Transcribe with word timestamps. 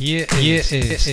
Hier, 0.00 0.26
hier 0.38 0.60
ist, 0.60 0.72
ist, 0.72 1.06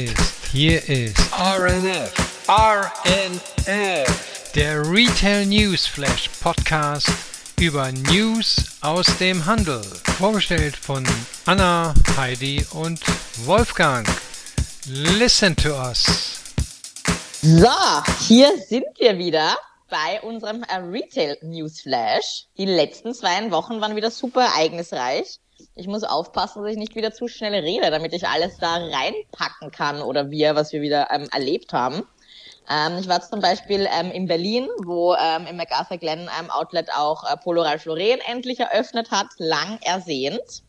hier 0.53 0.81
ist 0.88 1.18
RNF, 1.38 2.10
RNF, 2.48 4.52
der 4.56 4.90
Retail 4.90 5.46
News 5.46 5.86
Flash 5.86 6.29
Podcast 6.42 7.09
über 7.59 7.92
News 7.92 8.63
aus 8.79 9.05
dem 9.18 9.45
Handel. 9.45 9.81
Vorgestellt 10.18 10.77
von 10.77 11.05
Anna, 11.45 11.93
Heidi 12.15 12.65
und 12.71 13.02
Wolfgang. 13.43 14.07
Listen 14.86 15.54
to 15.57 15.73
us. 15.73 16.05
So, 17.41 17.67
hier 18.25 18.57
sind 18.69 18.85
wir 18.99 19.17
wieder 19.17 19.57
bei 19.89 20.21
unserem 20.21 20.63
äh, 20.63 20.77
Retail 20.77 21.38
News 21.41 21.81
Flash. 21.81 22.45
Die 22.57 22.65
letzten 22.65 23.13
zwei 23.13 23.51
Wochen 23.51 23.81
waren 23.81 23.97
wieder 23.97 24.11
super 24.11 24.45
ereignisreich. 24.45 25.39
Ich 25.75 25.87
muss 25.87 26.03
aufpassen, 26.03 26.63
dass 26.63 26.71
ich 26.71 26.77
nicht 26.77 26.95
wieder 26.95 27.13
zu 27.13 27.27
schnell 27.27 27.53
rede, 27.53 27.91
damit 27.91 28.13
ich 28.13 28.27
alles 28.27 28.57
da 28.57 28.75
reinpacken 28.75 29.71
kann 29.71 30.01
oder 30.01 30.29
wir, 30.31 30.55
was 30.55 30.71
wir 30.73 30.81
wieder 30.81 31.09
ähm, 31.11 31.27
erlebt 31.31 31.73
haben. 31.73 32.03
Ähm, 32.70 32.98
ich 32.99 33.07
war 33.07 33.21
zum 33.21 33.39
Beispiel 33.39 33.88
ähm, 33.98 34.12
in 34.12 34.27
Berlin, 34.27 34.67
wo 34.84 35.15
ähm, 35.15 35.48
im 35.48 35.55
MacArthur 35.55 35.98
Glen 35.98 36.29
ähm, 36.39 36.49
Outlet 36.49 36.89
auch 36.93 37.23
äh, 37.23 37.38
Polo 37.38 37.62
Ralph 37.62 37.85
Lauren 37.85 38.20
endlich 38.29 38.59
eröffnet 38.59 39.12
hat, 39.12 39.27
lang 39.38 39.79
ersehnt. 39.81 40.63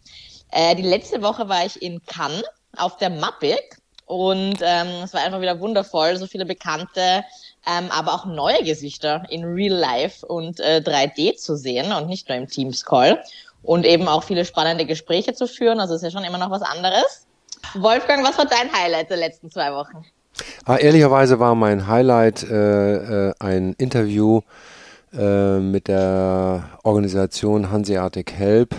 Äh, 0.51 0.77
die 0.77 0.83
letzte 0.83 1.23
Woche 1.23 1.49
war 1.49 1.67
ich 1.67 1.83
in 1.83 2.05
Cannes 2.07 2.45
auf 2.77 2.97
der 2.99 3.11
Mappik 3.11 3.79
und 4.07 4.59
ähm, 4.63 5.03
es 5.05 5.13
war 5.13 5.23
einfach 5.23 5.41
wieder 5.41 5.61
wundervoll, 5.61 6.17
so 6.17 6.27
viele 6.27 6.47
bekannte, 6.47 7.25
ähm, 7.67 7.91
aber 7.91 8.15
auch 8.15 8.25
neue 8.25 8.63
Gesichter 8.63 9.25
in 9.29 9.45
Real 9.45 9.77
Life 9.77 10.25
und 10.25 10.61
äh, 10.61 10.81
3D 10.85 11.37
zu 11.37 11.57
sehen 11.57 11.93
und 11.93 12.07
nicht 12.07 12.29
nur 12.29 12.39
im 12.39 12.49
Teams 12.49 12.85
Call 12.85 13.23
und 13.63 13.85
eben 13.85 14.09
auch 14.09 14.25
viele 14.25 14.45
spannende 14.45 14.87
Gespräche 14.87 15.35
zu 15.35 15.47
führen. 15.47 15.81
Also 15.81 15.95
ist 15.95 16.03
ja 16.03 16.11
schon 16.11 16.25
immer 16.25 16.39
noch 16.39 16.51
was 16.51 16.63
anderes. 16.63 17.27
Wolfgang, 17.75 18.25
was 18.27 18.39
war 18.39 18.47
dein 18.47 18.73
Highlight 18.73 19.11
der 19.11 19.17
letzten 19.17 19.51
zwei 19.51 19.73
Wochen? 19.73 20.05
Ah, 20.65 20.77
ehrlicherweise 20.77 21.41
war 21.41 21.55
mein 21.55 21.87
Highlight 21.87 22.45
äh, 22.45 23.29
äh, 23.29 23.35
ein 23.41 23.75
Interview 23.75 24.43
äh, 25.13 25.59
mit 25.59 25.89
der 25.89 26.69
Organisation 26.85 27.71
Hanseatic 27.71 28.33
Help. 28.33 28.75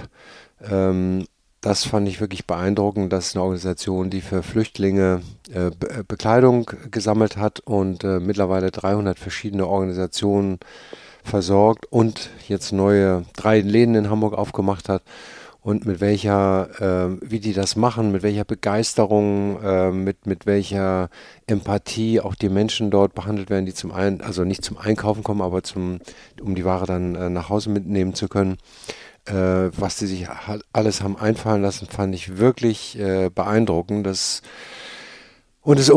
Ähm, 0.70 1.26
das 1.62 1.86
fand 1.86 2.08
ich 2.08 2.22
wirklich 2.22 2.48
beeindruckend. 2.48 3.12
Das 3.12 3.28
ist 3.28 3.36
eine 3.36 3.44
Organisation, 3.44 4.10
die 4.10 4.22
für 4.22 4.44
Flüchtlinge 4.44 5.22
äh, 5.54 5.68
äh, 5.68 5.72
Bekleidung 6.08 6.70
gesammelt 6.90 7.36
hat 7.36 7.60
und 7.60 8.04
äh, 8.04 8.20
mittlerweile 8.20 8.72
300 8.72 9.20
verschiedene 9.20 9.68
Organisationen 9.68 10.60
versorgt 11.24 11.86
und 11.90 12.30
jetzt 12.48 12.72
neue 12.72 13.26
drei 13.36 13.60
Läden 13.60 13.96
in 13.96 14.10
Hamburg 14.10 14.34
aufgemacht 14.34 14.90
hat 14.90 15.04
und 15.62 15.86
mit 15.86 16.00
welcher, 16.00 16.70
äh, 16.80 17.18
wie 17.22 17.40
die 17.40 17.54
das 17.54 17.76
machen, 17.76 18.12
mit 18.12 18.24
welcher 18.24 18.46
Begeisterung, 18.46 19.62
äh, 19.62 19.92
mit, 19.92 20.26
mit 20.26 20.46
welcher 20.46 21.10
Empathie 21.48 22.22
auch 22.22 22.36
die 22.36 22.50
Menschen 22.50 22.92
dort 22.92 23.14
behandelt 23.14 23.50
werden, 23.50 23.66
die 23.66 23.74
zum 23.74 23.92
einen, 23.92 24.22
also 24.22 24.46
nicht 24.46 24.64
zum 24.64 24.78
Einkaufen 24.78 25.24
kommen, 25.24 25.42
aber 25.42 25.64
zum, 25.64 26.00
um 26.42 26.56
die 26.56 26.66
Ware 26.66 26.86
dann 26.86 27.16
äh, 27.16 27.30
nach 27.30 27.50
Hause 27.50 27.70
mitnehmen 27.70 28.14
zu 28.14 28.30
können. 28.30 28.58
Äh, 29.26 29.70
was 29.78 29.98
die 29.98 30.08
sich 30.08 30.28
alles 30.72 31.04
haben 31.04 31.18
einfallen 31.18 31.62
lassen, 31.62 31.88
fand 31.88 32.16
ich 32.16 32.38
wirklich 32.38 32.98
äh, 32.98 33.30
beeindruckend. 33.30 34.08
Das 34.08 34.42
und 35.62 35.80
es, 35.80 35.90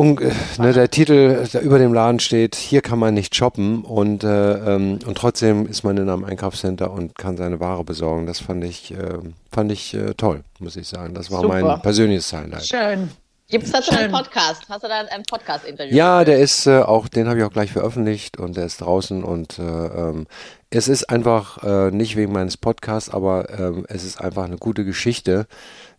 ne, 0.59 0.73
der 0.73 0.91
Titel, 0.91 1.47
der 1.53 1.63
über 1.63 1.79
dem 1.79 1.95
Laden 1.95 2.19
steht, 2.19 2.57
hier 2.57 2.83
kann 2.83 2.99
man 2.99 3.15
nicht 3.15 3.35
shoppen 3.35 3.85
und, 3.85 4.25
äh, 4.25 4.75
ähm, 4.75 4.99
und 5.07 5.17
trotzdem 5.17 5.67
ist 5.67 5.85
man 5.85 5.97
in 5.97 6.09
einem 6.09 6.25
Einkaufscenter 6.25 6.91
und 6.91 7.17
kann 7.17 7.37
seine 7.37 7.61
Ware 7.61 7.85
besorgen. 7.85 8.27
Das 8.27 8.41
fand 8.41 8.65
ich, 8.65 8.93
äh, 8.93 9.19
fand 9.53 9.71
ich 9.71 9.95
äh, 9.95 10.15
toll, 10.15 10.43
muss 10.59 10.77
ich 10.77 10.89
sagen. 10.89 11.15
Das 11.15 11.31
war 11.31 11.43
Super. 11.43 11.61
mein 11.61 11.81
persönliches 11.81 12.33
Highlight. 12.33 12.67
Schön. 12.67 13.11
Gibt 13.49 13.67
es 13.67 13.73
dazu 13.73 13.91
einen 13.95 14.11
Podcast? 14.11 14.63
Hast 14.69 14.83
du 14.83 14.89
da 14.89 15.01
ein 15.01 15.23
Podcast-Interview? 15.25 15.95
Ja, 15.95 16.25
der 16.25 16.39
ist 16.39 16.67
äh, 16.67 16.81
auch, 16.81 17.07
den 17.07 17.29
habe 17.29 17.39
ich 17.39 17.45
auch 17.45 17.53
gleich 17.53 17.71
veröffentlicht 17.71 18.39
und 18.39 18.57
der 18.57 18.65
ist 18.65 18.81
draußen 18.81 19.23
und 19.23 19.59
äh, 19.59 19.63
ähm, 19.63 20.27
es 20.71 20.89
ist 20.89 21.11
einfach 21.11 21.62
äh, 21.62 21.91
nicht 21.91 22.17
wegen 22.17 22.33
meines 22.33 22.56
Podcasts, 22.56 23.11
aber 23.11 23.51
ähm, 23.51 23.84
es 23.91 24.05
ist 24.05 24.19
einfach 24.19 24.45
eine 24.45 24.56
gute 24.56 24.87
Geschichte 24.87 25.47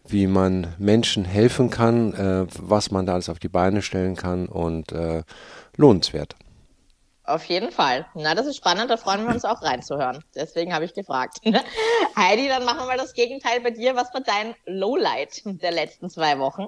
wie 0.07 0.27
man 0.27 0.73
Menschen 0.77 1.25
helfen 1.25 1.69
kann, 1.69 2.13
äh, 2.13 2.45
was 2.59 2.91
man 2.91 3.05
da 3.05 3.13
alles 3.13 3.29
auf 3.29 3.39
die 3.39 3.49
Beine 3.49 3.81
stellen 3.81 4.15
kann 4.15 4.47
und 4.47 4.91
äh, 4.91 5.23
lohnenswert. 5.77 6.35
Auf 7.25 7.45
jeden 7.45 7.71
Fall. 7.71 8.05
Na, 8.15 8.35
das 8.35 8.47
ist 8.47 8.57
spannend, 8.57 8.91
da 8.91 8.97
freuen 8.97 9.25
wir 9.25 9.33
uns 9.33 9.45
auch 9.45 9.61
reinzuhören. 9.61 10.23
Deswegen 10.35 10.73
habe 10.73 10.83
ich 10.83 10.93
gefragt. 10.93 11.37
Heidi, 12.17 12.49
dann 12.49 12.65
machen 12.65 12.79
wir 12.79 12.87
mal 12.87 12.97
das 12.97 13.13
Gegenteil 13.13 13.61
bei 13.61 13.71
dir. 13.71 13.95
Was 13.95 14.13
war 14.13 14.21
dein 14.21 14.55
Lowlight 14.65 15.41
der 15.45 15.71
letzten 15.71 16.09
zwei 16.09 16.37
Wochen? 16.37 16.67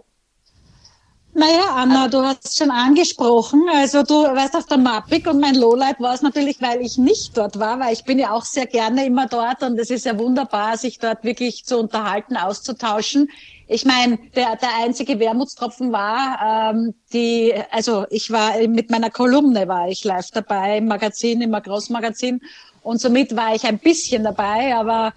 Naja, 1.38 1.76
Anna, 1.76 2.08
du 2.08 2.22
hast 2.22 2.58
schon 2.58 2.72
angesprochen. 2.72 3.64
Also 3.74 4.04
du 4.04 4.14
weißt 4.14 4.56
auf 4.56 4.68
der 4.68 4.78
Mappik 4.78 5.28
und 5.28 5.42
mein 5.42 5.56
Lowlight 5.56 6.00
war 6.00 6.14
es 6.14 6.22
natürlich, 6.22 6.62
weil 6.62 6.80
ich 6.80 6.98
nicht 6.98 7.36
dort 7.36 7.60
war, 7.60 7.78
weil 7.78 7.92
ich 7.92 8.06
bin 8.06 8.20
ja 8.20 8.32
auch 8.32 8.46
sehr 8.46 8.66
gerne 8.66 9.06
immer 9.06 9.28
dort 9.28 9.62
und 9.62 9.78
es 9.78 9.90
ist 9.90 10.06
ja 10.06 10.18
wunderbar, 10.18 10.78
sich 10.78 10.98
dort 10.98 11.26
wirklich 11.26 11.66
zu 11.66 11.78
unterhalten, 11.78 12.38
auszutauschen. 12.38 13.28
Ich 13.68 13.84
meine, 13.84 14.18
der, 14.34 14.56
der 14.56 14.70
einzige 14.82 15.20
Wermutstropfen 15.20 15.92
war, 15.92 16.72
ähm, 16.74 16.94
die, 17.12 17.54
also 17.70 18.06
ich 18.12 18.32
war 18.32 18.58
mit 18.70 18.90
meiner 18.90 19.10
Kolumne 19.10 19.68
war 19.68 19.90
ich 19.90 20.06
live 20.06 20.32
dabei 20.32 20.78
im 20.78 20.88
Magazin, 20.88 21.42
im 21.42 21.52
Großmagazin 21.52 22.40
und 22.82 23.02
somit 23.02 23.36
war 23.36 23.54
ich 23.54 23.66
ein 23.66 23.80
bisschen 23.80 24.24
dabei, 24.24 24.74
aber 24.74 25.12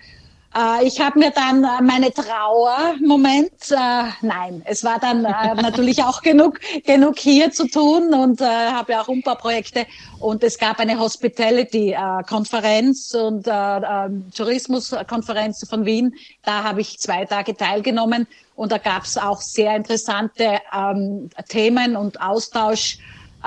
äh, 0.57 0.87
ich 0.87 1.01
habe 1.01 1.19
mir 1.19 1.31
dann 1.31 1.65
äh, 1.65 1.83
meine 1.83 2.13
Trauer, 2.13 2.95
Moment, 3.05 3.51
äh, 3.71 4.05
nein, 4.23 4.63
es 4.65 4.85
war 4.85 4.99
dann 4.99 5.25
äh, 5.25 5.55
natürlich 5.63 6.03
auch 6.03 6.23
genug, 6.23 6.59
genug 6.85 7.19
hier 7.19 7.51
zu 7.51 7.69
tun 7.69 8.15
und 8.15 8.41
äh, 8.41 8.45
habe 8.45 8.93
ja 8.93 9.03
auch 9.03 9.09
ein 9.09 9.23
paar 9.23 9.37
Projekte 9.37 9.85
und 10.21 10.43
es 10.43 10.59
gab 10.59 10.81
eine 10.81 10.99
Hospitality-Konferenz 10.99 13.15
und 13.15 13.47
äh, 13.47 13.51
äh, 13.51 14.09
Tourismuskonferenz 14.35 15.69
von 15.69 15.85
Wien. 15.85 16.15
Da 16.43 16.65
habe 16.65 16.81
ich 16.81 16.99
zwei 16.99 17.27
Tage 17.27 17.55
teilgenommen 17.57 18.27
und 18.57 18.73
da 18.73 18.79
gab 18.79 19.05
es 19.05 19.19
auch 19.19 19.43
sehr 19.43 19.77
interessante 19.77 20.59
ähm, 20.75 21.31
Themen 21.49 21.97
und 21.97 22.21
Austausch 22.21 22.99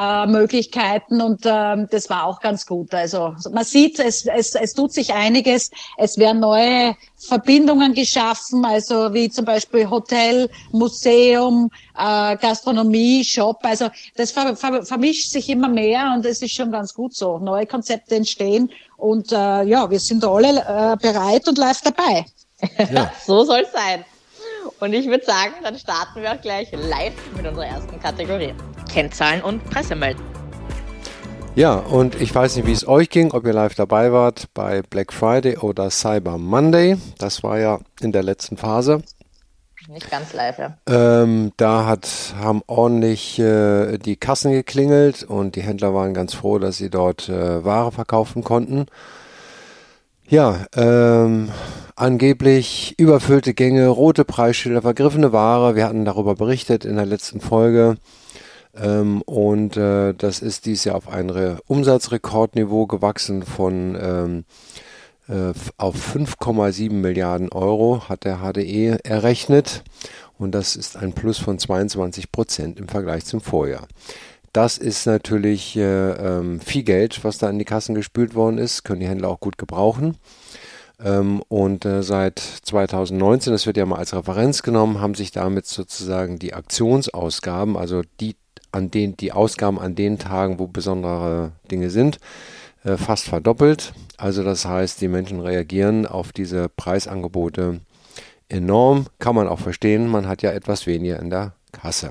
äh, 0.02 0.26
Möglichkeiten 0.26 1.22
und 1.22 1.42
ähm, 1.46 1.88
das 1.92 2.10
war 2.10 2.26
auch 2.26 2.40
ganz 2.40 2.66
gut. 2.66 2.92
Also 2.94 3.36
man 3.52 3.64
sieht, 3.64 4.00
es, 4.00 4.26
es, 4.26 4.56
es 4.56 4.74
tut 4.74 4.92
sich 4.92 5.14
einiges. 5.14 5.70
Es 5.98 6.18
werden 6.18 6.40
neue 6.40 6.96
Verbindungen 7.18 7.94
geschaffen, 7.94 8.66
also 8.66 9.14
wie 9.14 9.30
zum 9.30 9.46
Beispiel 9.46 9.88
Hotel, 9.88 10.50
Museum, 10.72 11.70
äh, 11.96 12.36
Gastronomie, 12.38 13.24
Shop. 13.24 13.60
Also 13.62 13.90
das 14.16 14.32
ver, 14.32 14.56
ver, 14.56 14.84
vermischt 14.84 15.30
sich 15.30 15.50
immer 15.50 15.68
mehr 15.68 16.14
und 16.16 16.26
es 16.26 16.42
ist 16.42 16.56
schon 16.56 16.72
ganz 16.72 16.96
gut 16.96 17.14
so. 17.16 17.38
Neue 17.38 17.68
Konzepte 17.68 18.16
entstehen 18.16 18.72
und 18.98 19.32
äh, 19.32 19.64
ja, 19.64 19.88
wir 19.88 20.00
sind 20.00 20.26
alle 20.26 20.62
äh, 20.62 20.98
bereit 21.00 21.48
und 21.48 21.60
live 21.60 21.82
dabei. 21.82 22.26
Ja. 22.92 23.12
so 23.26 23.44
soll 23.44 23.62
es 23.62 23.72
sein. 23.72 24.04
Und 24.82 24.94
ich 24.94 25.06
würde 25.06 25.24
sagen, 25.24 25.54
dann 25.62 25.78
starten 25.78 26.24
wir 26.24 26.32
auch 26.32 26.42
gleich 26.42 26.72
live 26.72 27.14
mit 27.38 27.46
unserer 27.46 27.68
ersten 27.68 28.00
Kategorie. 28.00 28.56
Kennzahlen 28.92 29.44
und 29.44 29.64
Pressemelden. 29.70 30.26
Ja, 31.54 31.76
und 31.76 32.20
ich 32.20 32.34
weiß 32.34 32.56
nicht, 32.56 32.66
wie 32.66 32.72
es 32.72 32.88
euch 32.88 33.12
ging, 33.12 33.32
ob 33.32 33.46
ihr 33.46 33.54
live 33.54 33.76
dabei 33.76 34.12
wart 34.12 34.46
bei 34.56 34.82
Black 34.82 35.14
Friday 35.14 35.58
oder 35.58 35.92
Cyber 35.92 36.40
Monday. 36.40 36.98
Das 37.20 37.44
war 37.44 37.60
ja 37.60 37.80
in 38.00 38.12
der 38.12 38.24
letzten 38.24 38.58
Phase. 38.58 39.04
Nicht 39.88 40.10
ganz 40.10 40.34
live, 40.34 40.58
ja. 40.58 40.78
Ähm, 40.88 41.52
da 41.58 41.86
hat, 41.86 42.34
haben 42.40 42.64
ordentlich 42.66 43.38
äh, 43.38 44.00
die 44.00 44.16
Kassen 44.16 44.52
geklingelt 44.52 45.22
und 45.22 45.56
die 45.56 45.62
Händler 45.62 45.94
waren 45.94 46.16
ganz 46.16 46.34
froh, 46.34 46.58
dass 46.58 46.78
sie 46.78 46.90
dort 46.90 47.30
äh, 47.30 47.64
Ware 47.64 47.92
verkaufen 47.92 48.44
konnten. 48.44 48.88
Ja, 50.28 50.66
ähm, 50.76 51.52
angeblich 52.02 52.96
überfüllte 52.98 53.54
Gänge, 53.54 53.88
rote 53.88 54.26
Preisschilder, 54.26 54.82
vergriffene 54.82 55.32
Ware. 55.32 55.76
Wir 55.76 55.86
hatten 55.86 56.04
darüber 56.04 56.34
berichtet 56.34 56.84
in 56.84 56.96
der 56.96 57.06
letzten 57.06 57.40
Folge. 57.40 57.96
Ähm, 58.76 59.22
und 59.22 59.78
äh, 59.78 60.14
das 60.16 60.40
ist 60.40 60.66
dies 60.66 60.84
Jahr 60.84 60.96
auf 60.96 61.08
ein 61.08 61.30
Re 61.30 61.60
Umsatzrekordniveau 61.68 62.88
gewachsen 62.88 63.44
von 63.44 63.96
ähm, 64.02 64.46
äh, 65.30 65.54
auf 65.78 66.16
5,7 66.16 66.92
Milliarden 66.92 67.50
Euro, 67.52 68.10
hat 68.10 68.24
der 68.24 68.40
HDE 68.40 68.98
errechnet. 69.04 69.84
Und 70.40 70.54
das 70.54 70.76
ist 70.76 70.98
ein 70.98 71.14
Plus 71.14 71.38
von 71.38 71.60
22 71.60 72.32
Prozent 72.32 72.80
im 72.80 72.88
Vergleich 72.88 73.26
zum 73.26 73.42
Vorjahr. 73.42 73.88
Das 74.54 74.80
ist 74.80 75.06
natürlich 75.06 75.78
äh, 75.78 75.82
ähm, 75.82 76.60
viel 76.62 76.84
Geld, 76.84 77.24
was 77.24 77.38
da 77.38 77.48
in 77.48 77.60
die 77.60 77.66
Kassen 77.66 77.94
gespült 77.94 78.34
worden 78.34 78.58
ist, 78.58 78.84
können 78.84 79.02
die 79.02 79.08
Händler 79.08 79.30
auch 79.30 79.40
gut 79.40 79.60
gebrauchen. 79.60 80.18
Ähm, 81.04 81.42
und 81.48 81.86
äh, 81.86 82.04
seit 82.04 82.40
2019, 82.40 83.52
das 83.52 83.66
wird 83.66 83.78
ja 83.78 83.86
mal 83.86 83.98
als 83.98 84.14
Referenz 84.14 84.62
genommen, 84.64 85.02
haben 85.02 85.16
sich 85.16 85.32
damit 85.32 85.66
sozusagen 85.66 86.38
die 86.38 86.54
Aktionsausgaben, 86.54 87.78
also 87.78 88.02
die 88.20 88.36
an 88.72 88.92
den, 88.92 89.18
die 89.18 89.32
Ausgaben 89.32 89.80
an 89.80 89.96
den 89.96 90.18
Tagen, 90.18 90.60
wo 90.60 90.68
besondere 90.68 91.52
Dinge 91.70 91.90
sind, 91.90 92.20
äh, 92.84 92.98
fast 92.98 93.26
verdoppelt. 93.26 93.94
Also 94.18 94.44
das 94.44 94.66
heißt, 94.66 95.02
die 95.02 95.08
Menschen 95.08 95.40
reagieren 95.40 96.06
auf 96.06 96.32
diese 96.32 96.70
Preisangebote 96.70 97.82
enorm. 98.48 99.08
Kann 99.20 99.36
man 99.36 99.48
auch 99.48 99.60
verstehen. 99.60 100.08
Man 100.08 100.28
hat 100.28 100.42
ja 100.42 100.52
etwas 100.52 100.88
weniger 100.88 101.20
in 101.20 101.30
der 101.30 101.54
Kasse. 101.72 102.08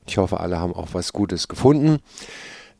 Und 0.00 0.10
ich 0.10 0.18
hoffe, 0.18 0.40
alle 0.40 0.58
haben 0.58 0.74
auch 0.74 0.88
was 0.92 1.12
Gutes 1.12 1.48
gefunden. 1.48 2.00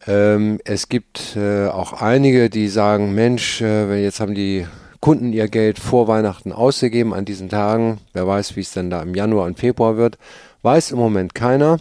Ähm, 0.06 0.60
es 0.64 0.88
gibt 0.88 1.36
äh, 1.36 1.68
auch 1.68 1.94
einige, 1.94 2.50
die 2.50 2.68
sagen, 2.68 3.14
Mensch, 3.14 3.60
jetzt 3.60 4.20
haben 4.20 4.34
die 4.34 4.66
Kunden 5.00 5.32
ihr 5.32 5.48
Geld 5.48 5.78
vor 5.78 6.08
Weihnachten 6.08 6.52
ausgegeben 6.52 7.14
an 7.14 7.24
diesen 7.24 7.48
Tagen. 7.48 7.98
Wer 8.12 8.26
weiß, 8.26 8.56
wie 8.56 8.60
es 8.60 8.72
denn 8.72 8.90
da 8.90 9.02
im 9.02 9.14
Januar 9.14 9.46
und 9.46 9.58
Februar 9.58 9.96
wird. 9.96 10.18
Weiß 10.62 10.90
im 10.90 10.98
Moment 10.98 11.34
keiner. 11.34 11.78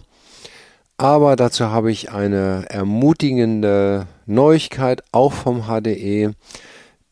Aber 0.97 1.35
dazu 1.35 1.65
habe 1.65 1.91
ich 1.91 2.11
eine 2.11 2.65
ermutigende 2.69 4.07
Neuigkeit, 4.25 5.03
auch 5.11 5.33
vom 5.33 5.63
HDE. 5.63 6.31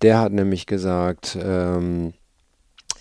Der 0.01 0.19
hat 0.19 0.31
nämlich 0.31 0.65
gesagt, 0.65 1.37
ähm, 1.41 2.13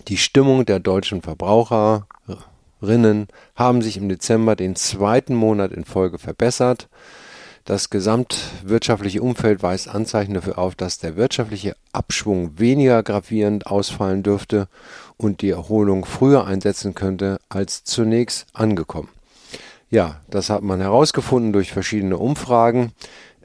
die 0.07 0.17
Stimmung 0.17 0.65
der 0.65 0.79
deutschen 0.79 1.21
Verbraucherinnen 1.21 3.27
haben 3.55 3.81
sich 3.81 3.97
im 3.97 4.09
Dezember 4.09 4.55
den 4.55 4.75
zweiten 4.75 5.35
Monat 5.35 5.71
in 5.71 5.85
Folge 5.85 6.19
verbessert. 6.19 6.89
Das 7.65 7.89
gesamtwirtschaftliche 7.89 9.21
Umfeld 9.21 9.63
weist 9.63 9.87
Anzeichen 9.87 10.33
dafür 10.33 10.57
auf, 10.57 10.75
dass 10.75 10.97
der 10.97 11.15
wirtschaftliche 11.15 11.77
Abschwung 11.93 12.59
weniger 12.59 13.03
gravierend 13.03 13.67
ausfallen 13.67 14.21
dürfte 14.21 14.67
und 15.15 15.41
die 15.41 15.51
Erholung 15.51 16.03
früher 16.03 16.45
einsetzen 16.45 16.93
könnte 16.93 17.39
als 17.47 17.85
zunächst 17.85 18.47
angekommen. 18.53 19.09
Ja, 19.89 20.19
das 20.29 20.49
hat 20.49 20.61
man 20.61 20.81
herausgefunden 20.81 21.53
durch 21.53 21.71
verschiedene 21.71 22.17
Umfragen. 22.17 22.91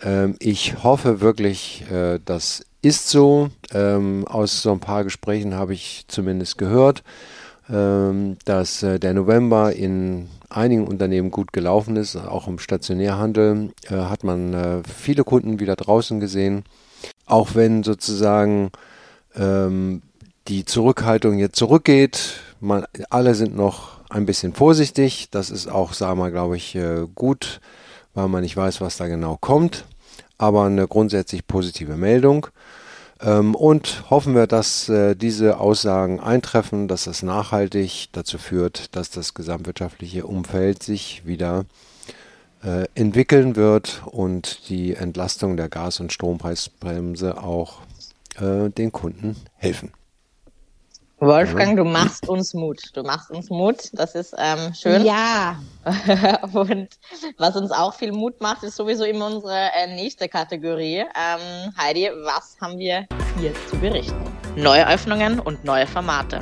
Ähm, 0.02 0.34
ich 0.40 0.82
hoffe 0.82 1.20
wirklich, 1.20 1.84
äh, 1.90 2.18
das 2.24 2.64
ist 2.82 3.08
so. 3.10 3.50
Ähm, 3.72 4.26
aus 4.26 4.62
so 4.62 4.72
ein 4.72 4.80
paar 4.80 5.04
Gesprächen 5.04 5.54
habe 5.54 5.74
ich 5.74 6.06
zumindest 6.08 6.58
gehört, 6.58 7.04
ähm, 7.70 8.36
dass 8.44 8.82
äh, 8.82 8.98
der 8.98 9.14
November 9.14 9.72
in 9.74 10.28
einigen 10.50 10.86
Unternehmen 10.86 11.30
gut 11.30 11.52
gelaufen 11.52 11.96
ist. 11.96 12.16
Auch 12.16 12.48
im 12.48 12.58
Stationärhandel 12.58 13.70
äh, 13.88 13.94
hat 13.94 14.24
man 14.24 14.54
äh, 14.54 14.82
viele 14.82 15.24
Kunden 15.24 15.60
wieder 15.60 15.76
draußen 15.76 16.20
gesehen. 16.20 16.64
Auch 17.26 17.54
wenn 17.54 17.82
sozusagen 17.82 18.70
ähm, 19.36 20.02
die 20.48 20.64
Zurückhaltung 20.64 21.38
jetzt 21.38 21.56
zurückgeht, 21.56 22.40
man, 22.60 22.84
alle 23.10 23.34
sind 23.34 23.54
noch 23.54 23.98
ein 24.10 24.26
bisschen 24.26 24.54
vorsichtig. 24.54 25.28
Das 25.30 25.50
ist 25.50 25.68
auch, 25.68 25.92
sagen 25.92 26.18
wir, 26.18 26.30
glaube 26.30 26.56
ich, 26.56 26.74
äh, 26.74 27.06
gut, 27.14 27.60
weil 28.14 28.28
man 28.28 28.42
nicht 28.42 28.56
weiß, 28.56 28.80
was 28.80 28.96
da 28.96 29.06
genau 29.06 29.36
kommt. 29.40 29.84
Aber 30.38 30.64
eine 30.64 30.86
grundsätzlich 30.86 31.46
positive 31.46 31.96
Meldung. 31.96 32.46
Ähm, 33.20 33.54
und 33.54 34.10
hoffen 34.10 34.34
wir, 34.34 34.46
dass 34.46 34.88
äh, 34.88 35.16
diese 35.16 35.58
Aussagen 35.58 36.20
eintreffen, 36.20 36.88
dass 36.88 37.04
das 37.04 37.22
nachhaltig 37.22 38.08
dazu 38.12 38.38
führt, 38.38 38.94
dass 38.94 39.10
das 39.10 39.34
gesamtwirtschaftliche 39.34 40.26
Umfeld 40.26 40.82
sich 40.82 41.26
wieder 41.26 41.64
äh, 42.62 42.86
entwickeln 42.94 43.56
wird 43.56 44.02
und 44.06 44.68
die 44.68 44.94
Entlastung 44.94 45.56
der 45.56 45.68
Gas- 45.68 46.00
und 46.00 46.12
Strompreisbremse 46.12 47.42
auch 47.42 47.80
äh, 48.36 48.70
den 48.70 48.92
Kunden 48.92 49.36
helfen. 49.56 49.90
Wolfgang, 51.20 51.76
du 51.76 51.82
machst 51.82 52.28
uns 52.28 52.54
Mut. 52.54 52.80
Du 52.94 53.02
machst 53.02 53.32
uns 53.32 53.50
Mut. 53.50 53.90
Das 53.92 54.14
ist 54.14 54.36
ähm, 54.38 54.72
schön. 54.72 55.04
Ja. 55.04 55.56
Und 56.52 56.88
was 57.38 57.56
uns 57.56 57.72
auch 57.72 57.92
viel 57.94 58.12
Mut 58.12 58.40
macht, 58.40 58.62
ist 58.62 58.76
sowieso 58.76 59.02
immer 59.02 59.26
unsere 59.26 59.70
äh, 59.74 59.92
nächste 59.96 60.28
Kategorie. 60.28 60.98
Ähm, 60.98 61.74
Heidi, 61.76 62.08
was 62.22 62.56
haben 62.60 62.78
wir 62.78 63.06
hier 63.40 63.52
zu 63.68 63.76
berichten? 63.78 64.14
Neue 64.54 64.88
Öffnungen 64.88 65.40
und 65.40 65.64
neue 65.64 65.88
Formate. 65.88 66.40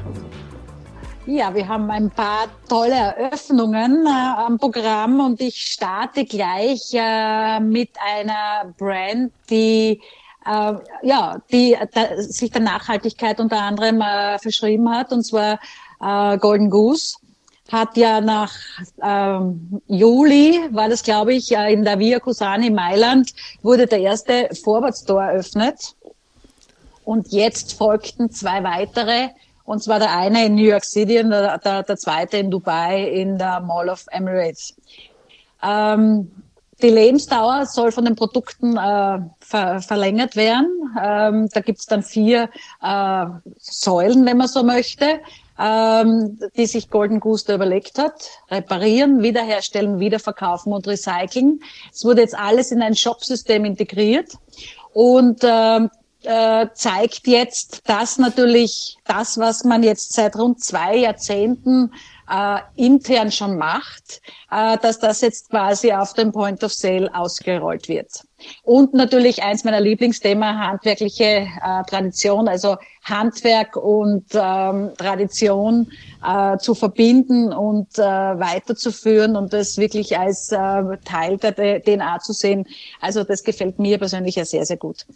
Ja, 1.25 1.55
wir 1.55 1.67
haben 1.67 1.91
ein 1.91 2.11
paar 2.11 2.47
tolle 2.69 2.95
Eröffnungen 2.95 4.07
äh, 4.07 4.11
am 4.11 4.59
Programm 4.59 5.21
und 5.21 5.41
ich 5.41 5.57
starte 5.57 6.27
gleich 6.27 6.93
äh, 6.93 7.61
mit 7.61 7.91
einer 7.99 8.75
Brand, 8.77 9.33
die 9.49 10.03
äh, 10.47 10.75
ja, 11.03 11.39
die 11.51 11.77
da, 11.93 12.23
sich 12.23 12.51
der 12.51 12.63
Nachhaltigkeit 12.63 13.41
unter 13.41 13.61
anderem 13.61 14.01
äh, 14.01 14.39
verschrieben 14.39 14.91
hat, 14.91 15.13
und 15.13 15.25
zwar 15.25 15.59
äh, 16.01 16.39
Golden 16.39 16.71
Goose 16.71 17.17
hat 17.71 17.97
ja 17.97 18.21
nach 18.21 18.53
ähm, 19.03 19.81
Juli, 19.89 20.69
war 20.71 20.89
das 20.89 21.03
glaube 21.03 21.35
ich, 21.35 21.53
äh, 21.53 21.73
in 21.73 21.85
der 21.85 21.99
Via 21.99 22.21
Cusani 22.21 22.71
Mailand, 22.71 23.33
wurde 23.63 23.87
der 23.87 24.01
erste 24.01 24.49
Forward 24.63 24.97
Store 24.97 25.25
eröffnet. 25.25 25.95
Und 27.05 27.29
jetzt 27.33 27.75
folgten 27.75 28.31
zwei 28.31 28.63
weitere, 28.65 29.29
und 29.65 29.83
zwar 29.83 29.99
der 29.99 30.17
eine 30.17 30.47
in 30.47 30.55
New 30.57 30.65
York 30.65 30.85
City 30.85 31.21
und 31.21 31.31
der, 31.31 31.59
der, 31.59 31.83
der 31.83 31.97
zweite 31.97 32.37
in 32.37 32.51
Dubai 32.51 33.09
in 33.09 33.39
der 33.39 33.61
Mall 33.61 33.89
of 33.89 34.05
Emirates. 34.11 34.75
Ähm, 35.63 36.31
die 36.83 36.91
Lebensdauer 36.91 37.67
soll 37.67 37.91
von 37.91 38.05
den 38.05 38.17
Produkten 38.17 38.77
äh, 38.77 39.19
ver 39.41 39.81
verlängert 39.81 40.37
werden. 40.37 40.69
Ähm, 41.03 41.49
da 41.53 41.61
gibt's 41.61 41.87
dann 41.87 42.03
vier 42.03 42.51
äh, 42.83 43.27
Säulen, 43.59 44.27
wenn 44.27 44.37
man 44.37 44.49
so 44.49 44.63
möchte, 44.63 45.21
ähm, 45.59 46.39
die 46.57 46.67
sich 46.67 46.91
Golden 46.91 47.21
Goose 47.21 47.55
überlegt 47.55 47.99
hat. 47.99 48.29
Reparieren, 48.51 49.23
wiederherstellen, 49.23 50.01
wiederverkaufen 50.01 50.73
und 50.73 50.87
recyceln. 50.87 51.61
Es 51.93 52.05
wurde 52.05 52.21
jetzt 52.21 52.37
alles 52.37 52.71
in 52.73 52.83
ein 52.83 52.95
Shopsystem 52.95 53.65
integriert 53.65 54.33
und 54.93 55.41
ähm, 55.45 55.91
äh, 56.25 56.67
zeigt 56.75 57.27
jetzt, 57.27 57.89
dass 57.89 58.19
natürlich 58.19 58.97
das, 59.05 59.39
was 59.39 59.65
man 59.65 59.83
jetzt 59.83 60.13
seit 60.13 60.37
rund 60.37 60.63
zwei 60.63 60.97
Jahrzehnten 60.97 61.93
äh, 62.31 62.59
intern 62.77 63.31
schon 63.31 63.57
macht, 63.57 64.21
äh, 64.51 64.77
dass 64.79 64.99
das 64.99 65.21
jetzt 65.21 65.51
quasi 65.51 65.93
auf 65.93 66.15
dem 66.15 66.33
Point 66.33 66.63
of 66.65 66.73
Sale 66.73 67.13
ausgerollt 67.15 67.89
wird. 67.89 68.25
Und 68.63 68.95
natürlich 68.95 69.43
eins 69.43 69.65
meiner 69.65 69.81
Lieblingsthema, 69.81 70.59
handwerkliche 70.59 71.25
äh, 71.25 71.83
Tradition, 71.89 72.49
also 72.49 72.77
Handwerk 73.09 73.77
und 73.77 74.25
ähm, 74.35 74.91
Tradition 74.99 75.91
äh, 76.27 76.59
zu 76.59 76.75
verbinden 76.75 77.53
und 77.53 77.99
äh, 77.99 78.03
weiterzuführen 78.03 79.37
und 79.37 79.53
das 79.53 79.79
wirklich 79.79 80.19
als 80.19 80.51
äh, 80.51 80.83
Teil 81.05 81.37
der 81.37 81.83
DNA 81.83 82.19
zu 82.19 82.33
sehen. 82.33 82.67
Also 83.01 83.23
das 83.23 83.45
gefällt 83.45 83.79
mir 83.79 83.99
persönlich 83.99 84.35
ja 84.35 84.45
sehr, 84.45 84.67
sehr 84.67 84.77
gut. 84.77 85.07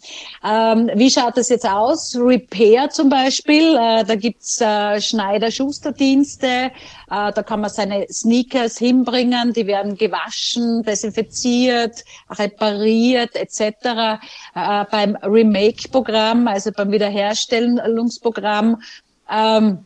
Ähm, 0.43 0.89
wie 0.95 1.11
schaut 1.11 1.37
das 1.37 1.49
jetzt 1.49 1.67
aus? 1.67 2.15
Repair 2.17 2.89
zum 2.89 3.09
Beispiel, 3.09 3.75
äh, 3.75 4.05
da 4.05 4.15
gibt's 4.15 4.61
äh, 4.61 5.01
Schneider-Schuster-Dienste, 5.01 6.47
äh, 6.47 6.71
da 7.09 7.43
kann 7.43 7.59
man 7.61 7.69
seine 7.69 8.07
Sneakers 8.09 8.77
hinbringen, 8.77 9.53
die 9.53 9.67
werden 9.67 9.95
gewaschen, 9.95 10.83
desinfiziert, 10.83 12.05
repariert 12.29 13.35
etc. 13.35 13.59
Äh, 14.55 14.85
beim 14.89 15.17
Remake-Programm, 15.21 16.47
also 16.47 16.71
beim 16.71 16.89
Wiederherstellungsprogramm, 17.81 18.81
ähm, 19.29 19.85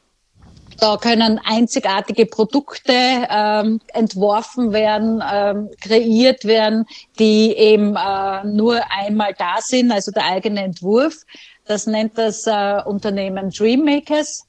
da 0.78 0.98
können 0.98 1.40
einzigartige 1.46 2.26
Produkte 2.26 2.92
ähm, 2.94 3.80
entworfen 3.94 4.74
werden, 4.74 5.24
ähm, 5.32 5.70
kreiert 5.82 6.44
werden, 6.44 6.86
die 7.18 7.56
eben 7.56 7.96
äh, 7.96 8.44
nur 8.44 8.82
einmal 8.92 9.34
da 9.38 9.62
sind, 9.62 9.92
also 9.92 10.12
der 10.12 10.26
eigene 10.26 10.64
Entwurf. 10.64 11.24
Das 11.66 11.88
nennt 11.88 12.18
das 12.18 12.46
äh, 12.46 12.82
Unternehmen 12.86 13.52
Dreammakers. 13.52 14.48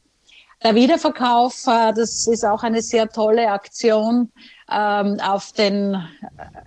Der 0.64 0.74
Wiederverkauf, 0.74 1.64
äh, 1.68 1.92
das 1.94 2.26
ist 2.26 2.44
auch 2.44 2.64
eine 2.64 2.82
sehr 2.82 3.08
tolle 3.08 3.48
Aktion 3.48 4.32
ähm, 4.72 5.18
auf 5.20 5.52
den, 5.52 5.94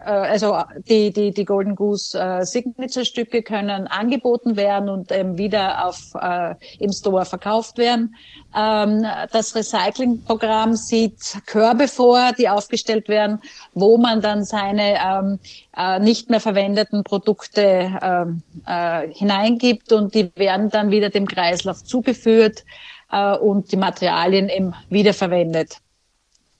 äh, 0.05 0.09
also 0.09 0.57
die, 0.87 1.11
die, 1.11 1.31
die 1.31 1.45
Golden 1.45 1.75
Goose 1.75 2.17
äh, 2.17 2.45
Signature-Stücke 2.45 3.43
können 3.43 3.87
angeboten 3.87 4.55
werden 4.55 4.89
und 4.89 5.11
ähm, 5.11 5.37
wieder 5.37 5.85
auf, 5.85 6.13
äh, 6.19 6.55
im 6.79 6.93
Store 6.93 7.25
verkauft 7.25 7.77
werden. 7.77 8.15
Ähm, 8.55 9.05
das 9.31 9.53
Recycling-Programm 9.53 10.75
sieht 10.75 11.39
Körbe 11.45 11.87
vor, 11.87 12.31
die 12.37 12.47
aufgestellt 12.47 13.09
werden, 13.09 13.41
wo 13.73 13.97
man 13.97 14.21
dann 14.21 14.45
seine 14.45 14.97
ähm, 15.05 15.39
äh, 15.75 15.99
nicht 15.99 16.29
mehr 16.29 16.39
verwendeten 16.39 17.03
Produkte 17.03 17.99
ähm, 18.01 18.43
äh, 18.65 19.09
hineingibt 19.09 19.91
und 19.91 20.15
die 20.15 20.31
werden 20.35 20.69
dann 20.69 20.89
wieder 20.89 21.09
dem 21.09 21.27
Kreislauf 21.27 21.83
zugeführt 21.83 22.63
äh, 23.11 23.35
und 23.35 23.73
die 23.73 23.77
Materialien 23.77 24.47
eben 24.47 24.73
wiederverwendet. 24.89 25.81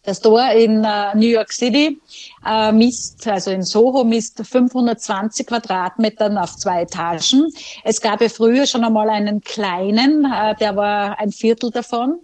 Der 0.10 0.16
Store 0.16 0.56
in 0.56 0.84
äh, 0.84 1.16
New 1.16 1.28
York 1.28 1.54
City 1.54 2.02
äh, 2.44 2.72
misst, 2.72 3.28
also 3.28 3.52
in 3.52 3.62
Soho 3.62 4.04
misst 4.04 4.42
520 4.44 5.46
Quadratmetern 5.46 6.36
auf 6.40 6.58
zwei 6.58 6.82
Etagen. 6.82 7.54
Es 7.84 8.02
gab 8.02 8.20
ja 8.20 8.28
früher 8.28 8.66
schon 8.66 8.84
einmal 8.84 9.08
einen 9.12 9.42
kleinen, 9.42 10.26
äh, 10.26 10.56
der 10.56 10.76
war 10.76 11.20
ein 11.20 11.32
Viertel 11.32 11.70
davon. 11.70 12.22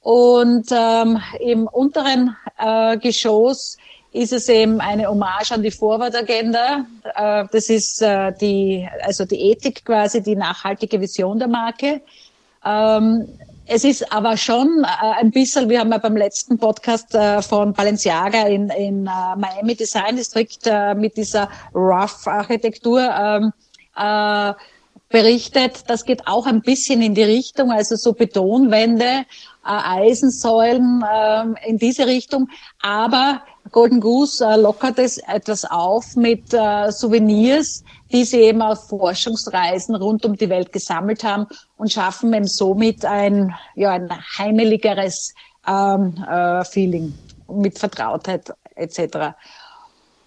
Und 0.00 0.68
ähm, 0.70 1.20
im 1.38 1.66
unteren 1.66 2.34
äh, 2.56 2.96
Geschoss 2.96 3.76
ist 4.12 4.32
es 4.32 4.48
eben 4.48 4.80
eine 4.80 5.06
Hommage 5.06 5.52
an 5.52 5.62
die 5.62 5.70
Forward-Agenda. 5.70 6.86
Äh, 7.16 7.44
das 7.52 7.68
ist 7.68 8.00
äh, 8.00 8.32
die, 8.40 8.88
also 9.02 9.26
die 9.26 9.50
Ethik 9.50 9.84
quasi, 9.84 10.22
die 10.22 10.36
nachhaltige 10.36 10.98
Vision 11.02 11.38
der 11.38 11.48
Marke. 11.48 12.00
Ähm, 12.64 13.28
es 13.68 13.84
ist 13.84 14.12
aber 14.12 14.36
schon 14.36 14.84
äh, 14.84 15.20
ein 15.20 15.30
bisschen, 15.30 15.68
wir 15.68 15.80
haben 15.80 15.90
ja 15.90 15.98
beim 15.98 16.16
letzten 16.16 16.58
Podcast 16.58 17.14
äh, 17.14 17.42
von 17.42 17.72
Balenciaga 17.72 18.46
in, 18.46 18.70
in 18.70 19.06
äh, 19.06 19.36
Miami 19.36 19.74
Design 19.74 20.16
District 20.16 20.58
äh, 20.66 20.94
mit 20.94 21.16
dieser 21.16 21.48
Rough-Architektur 21.74 23.00
ähm, 23.00 23.52
äh, 23.96 24.52
berichtet. 25.08 25.84
Das 25.88 26.04
geht 26.04 26.26
auch 26.26 26.46
ein 26.46 26.62
bisschen 26.62 27.02
in 27.02 27.14
die 27.14 27.24
Richtung, 27.24 27.72
also 27.72 27.96
so 27.96 28.12
Betonwände, 28.12 29.04
äh, 29.04 29.24
Eisensäulen 29.64 31.02
äh, 31.02 31.68
in 31.68 31.78
diese 31.78 32.06
Richtung. 32.06 32.48
Aber 32.82 33.42
Golden 33.72 34.00
Goose 34.00 34.44
äh, 34.46 34.56
lockert 34.56 34.98
es 34.98 35.18
etwas 35.18 35.64
auf 35.64 36.14
mit 36.14 36.50
Souvenirs, 36.50 37.82
die 38.12 38.24
sie 38.24 38.40
eben 38.40 38.62
auf 38.62 38.88
Forschungsreisen 38.88 39.94
rund 39.94 40.24
um 40.24 40.36
die 40.36 40.48
Welt 40.48 40.72
gesammelt 40.72 41.24
haben 41.24 41.46
und 41.76 41.92
schaffen 41.92 42.32
eben 42.32 42.46
somit 42.46 43.04
ein, 43.04 43.54
ja, 43.74 43.92
ein 43.92 44.10
heimeligeres 44.38 45.34
ähm, 45.66 46.14
äh, 46.28 46.64
Feeling 46.64 47.14
mit 47.48 47.78
Vertrautheit 47.78 48.52
etc. 48.76 49.34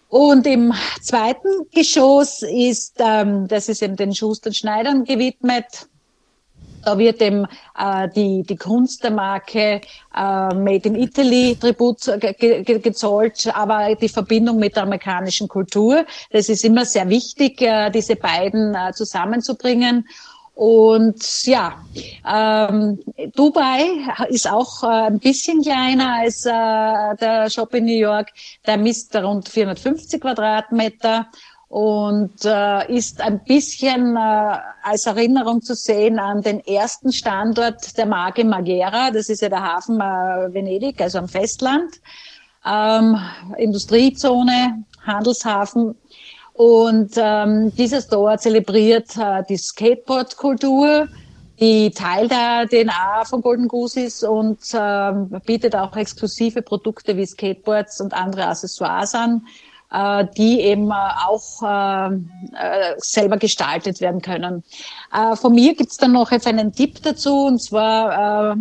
Und 0.10 0.48
im 0.48 0.74
zweiten 1.02 1.70
Geschoss 1.72 2.42
ist, 2.42 2.96
ähm, 3.00 3.48
das 3.48 3.70
ist 3.70 3.82
eben 3.82 3.96
den 3.96 4.14
Schuster 4.14 4.52
Schneidern 4.52 5.04
gewidmet, 5.04 5.89
da 6.84 6.98
wird 6.98 7.22
eben 7.22 7.46
äh, 7.78 8.10
die, 8.16 8.44
die 8.44 8.56
Kunst 8.56 9.04
der 9.04 9.12
Marke 9.12 9.82
äh, 10.16 10.54
Made 10.54 10.88
in 10.90 10.96
Italy 10.96 11.58
Tribut 11.60 12.06
ge 12.20 12.64
ge 12.64 12.80
gezollt, 12.80 13.50
aber 13.54 13.96
die 13.96 14.10
Verbindung 14.10 14.58
mit 14.58 14.76
der 14.76 14.84
amerikanischen 14.84 15.48
Kultur, 15.48 16.06
das 16.32 16.50
ist 16.50 16.66
immer 16.66 16.86
sehr 16.86 17.10
wichtig, 17.10 17.62
äh, 17.62 17.90
diese 17.90 18.16
beiden 18.16 18.76
äh, 18.76 18.92
zusammenzubringen. 18.94 20.06
Und 20.60 21.46
ja, 21.46 21.82
ähm, 22.30 23.00
Dubai 23.34 23.86
ist 24.28 24.52
auch 24.52 24.84
äh, 24.84 25.08
ein 25.08 25.20
bisschen 25.20 25.62
kleiner 25.62 26.16
als 26.16 26.46
äh, 26.46 27.16
der 27.16 27.50
Shop 27.50 27.74
in 27.74 27.86
New 27.86 27.98
York. 27.98 28.28
Der 28.68 28.78
misst 28.78 29.16
rund 29.16 29.48
450 29.48 30.20
Quadratmeter 30.20 31.28
und 31.70 32.34
äh, 32.46 32.92
ist 32.92 33.22
ein 33.22 33.44
bisschen 33.44 34.16
äh, 34.16 34.58
als 34.82 35.06
Erinnerung 35.06 35.62
zu 35.62 35.76
sehen 35.76 36.18
an 36.18 36.42
den 36.42 36.60
ersten 36.66 37.14
Standort 37.14 37.96
der 37.96 38.08
Marke 38.08 38.44
Magera. 38.44 39.12
Das 39.12 39.30
ist 39.30 39.42
ja 39.42 39.50
der 39.50 39.62
Hafen 39.62 40.02
äh, 40.02 40.52
Venedig, 40.52 41.00
also 41.00 41.20
am 41.20 41.28
Festland. 41.28 42.02
Ähm, 42.66 43.18
Industriezone, 43.58 44.84
Handelshafen. 45.06 45.96
Und 46.54 47.12
ähm, 47.18 47.72
dieses 47.76 48.06
Store 48.06 48.40
zelebriert 48.40 49.16
äh, 49.16 49.44
die 49.48 49.58
Skateboard-Kultur, 49.58 51.08
die 51.60 51.92
Teil 51.92 52.28
der 52.28 52.68
DNA 52.68 53.26
von 53.26 53.42
Golden 53.42 53.68
Goose 53.68 54.02
ist 54.02 54.24
und 54.24 54.60
ähm, 54.74 55.40
bietet 55.46 55.76
auch 55.76 55.96
exklusive 55.96 56.64
Produkte 56.64 57.16
wie 57.16 57.28
Skateboards 57.28 58.02
und 58.02 58.14
andere 58.14 58.48
Accessoires 58.48 59.14
an 59.14 59.44
äh, 59.92 60.26
die 60.38 60.62
eben 60.62 60.92
äh, 60.92 60.94
auch 60.94 61.64
äh, 61.64 62.96
selber 62.98 63.38
gestaltet 63.38 64.02
werden 64.02 64.22
können. 64.22 64.64
Von 65.36 65.54
mir 65.54 65.76
gibt's 65.76 65.98
dann 65.98 66.12
noch 66.12 66.32
jetzt 66.32 66.48
einen 66.48 66.72
Tipp 66.72 67.02
dazu, 67.02 67.46
und 67.46 67.60
zwar 67.60 68.56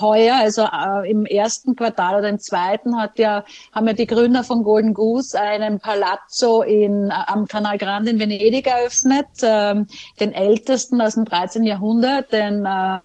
heuer, 0.00 0.36
also 0.36 0.62
äh, 0.62 1.10
im 1.10 1.26
ersten 1.26 1.76
Quartal 1.76 2.18
oder 2.18 2.28
im 2.28 2.38
zweiten, 2.38 2.96
hat 2.96 3.18
ja, 3.18 3.44
haben 3.72 3.86
ja 3.86 3.92
die 3.92 4.06
Gründer 4.06 4.44
von 4.44 4.62
Golden 4.64 4.94
Goose 4.94 5.38
einen 5.40 5.80
Palazzo 5.80 6.62
in, 6.62 7.10
am 7.10 7.46
Canal 7.46 7.78
Grande 7.78 8.10
in 8.10 8.18
Venedig 8.18 8.66
eröffnet, 8.66 9.26
ähm, 9.42 9.86
den 10.20 10.32
ältesten 10.32 11.00
aus 11.00 11.14
dem 11.14 11.24
13. 11.24 11.64
Jahrhundert, 11.64 12.32
den 12.32 12.64
äh, 12.64 12.98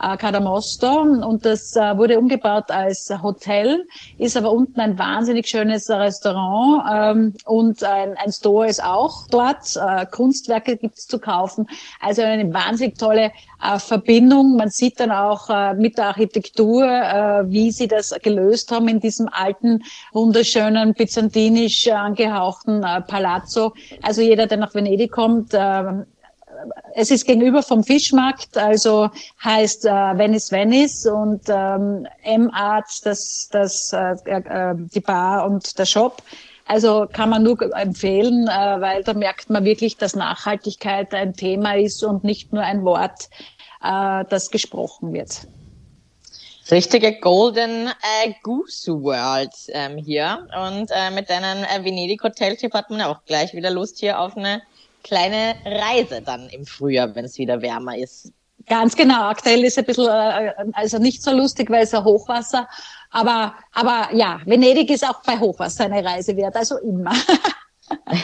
äh, 0.00 0.16
Cadamosto 0.16 1.00
und 1.00 1.44
das 1.44 1.76
äh, 1.76 1.96
wurde 1.96 2.18
umgebaut 2.18 2.70
als 2.70 3.12
Hotel, 3.22 3.86
ist 4.18 4.36
aber 4.36 4.52
unten 4.52 4.80
ein 4.80 4.98
wahnsinnig 4.98 5.46
schönes 5.46 5.88
Restaurant 5.88 6.84
ähm, 6.92 7.34
und 7.44 7.82
ein, 7.84 8.16
ein 8.16 8.32
Store 8.32 8.66
ist 8.66 8.82
auch 8.82 9.28
dort. 9.28 9.76
Äh, 9.76 10.06
Kunstwerke 10.06 10.76
gibt's 10.76 11.06
zu 11.06 11.18
kaufen. 11.18 11.66
Also 12.00 12.22
eine 12.22 12.52
wahnsinnig 12.52 12.98
tolle 12.98 13.30
äh, 13.62 13.78
Verbindung. 13.78 14.56
Man 14.56 14.70
sieht 14.70 15.00
dann 15.00 15.10
auch 15.10 15.48
äh, 15.48 15.74
mit 15.74 15.98
der 15.98 16.06
Architektur, 16.06 16.84
äh, 16.84 17.50
wie 17.50 17.70
sie 17.70 17.88
das 17.88 18.14
gelöst 18.22 18.72
haben 18.72 18.88
in 18.88 19.00
diesem 19.00 19.28
alten, 19.30 19.82
wunderschönen, 20.12 20.94
byzantinisch 20.94 21.88
angehauchten 21.88 22.82
äh, 22.82 23.00
Palazzo. 23.02 23.72
Also 24.02 24.22
jeder, 24.22 24.46
der 24.46 24.58
nach 24.58 24.74
Venedig 24.74 25.12
kommt, 25.12 25.54
äh, 25.54 26.04
es 26.94 27.10
ist 27.10 27.26
gegenüber 27.26 27.62
vom 27.62 27.84
Fischmarkt, 27.84 28.56
also 28.56 29.10
heißt 29.42 29.84
äh, 29.84 29.90
Venice 29.90 30.52
Venice 30.52 31.06
und 31.06 31.42
ähm, 31.48 32.06
M-Art, 32.22 32.88
das, 33.04 33.48
das, 33.50 33.92
äh, 33.92 34.14
äh, 34.26 34.74
die 34.76 35.00
Bar 35.00 35.46
und 35.46 35.78
der 35.78 35.86
Shop. 35.86 36.22
Also 36.66 37.06
kann 37.12 37.28
man 37.28 37.42
nur 37.42 37.60
empfehlen, 37.76 38.48
äh, 38.48 38.80
weil 38.80 39.04
da 39.04 39.12
merkt 39.12 39.50
man 39.50 39.64
wirklich, 39.64 39.96
dass 39.96 40.16
Nachhaltigkeit 40.16 41.12
ein 41.12 41.34
Thema 41.34 41.76
ist 41.76 42.02
und 42.02 42.24
nicht 42.24 42.52
nur 42.52 42.62
ein 42.62 42.84
Wort, 42.84 43.28
äh, 43.82 44.24
das 44.28 44.50
gesprochen 44.50 45.12
wird. 45.12 45.46
Richtige 46.70 47.20
Golden 47.20 47.88
äh, 47.88 48.32
Goose 48.42 48.90
World 49.02 49.52
ähm, 49.68 49.98
hier. 49.98 50.48
Und 50.66 50.90
äh, 50.90 51.10
mit 51.10 51.28
deinem 51.28 51.62
äh, 51.64 51.84
Venedig 51.84 52.22
Hotel 52.22 52.56
Tipp 52.56 52.72
hat 52.72 52.88
man 52.88 53.02
auch 53.02 53.22
gleich 53.26 53.52
wieder 53.52 53.70
Lust 53.70 53.98
hier 53.98 54.18
auf 54.18 54.34
eine 54.36 54.62
kleine 55.04 55.54
Reise 55.64 56.20
dann 56.22 56.48
im 56.48 56.66
Frühjahr, 56.66 57.14
wenn 57.14 57.24
es 57.24 57.38
wieder 57.38 57.62
wärmer 57.62 57.96
ist. 57.96 58.32
Ganz 58.66 58.96
genau. 58.96 59.28
Aktuell 59.28 59.62
ist 59.64 59.78
ein 59.78 59.84
bisschen, 59.84 60.08
äh, 60.08 60.52
also 60.72 60.98
nicht 60.98 61.22
so 61.22 61.32
lustig, 61.32 61.70
weil 61.70 61.84
es 61.84 61.92
ja 61.92 62.02
Hochwasser. 62.02 62.66
Aber, 63.10 63.54
aber 63.72 64.08
ja, 64.14 64.40
Venedig 64.46 64.90
ist 64.90 65.06
auch 65.08 65.22
bei 65.22 65.38
Hochwasser 65.38 65.84
eine 65.84 66.04
Reise 66.04 66.36
wert, 66.36 66.56
also 66.56 66.78
immer. 66.78 67.12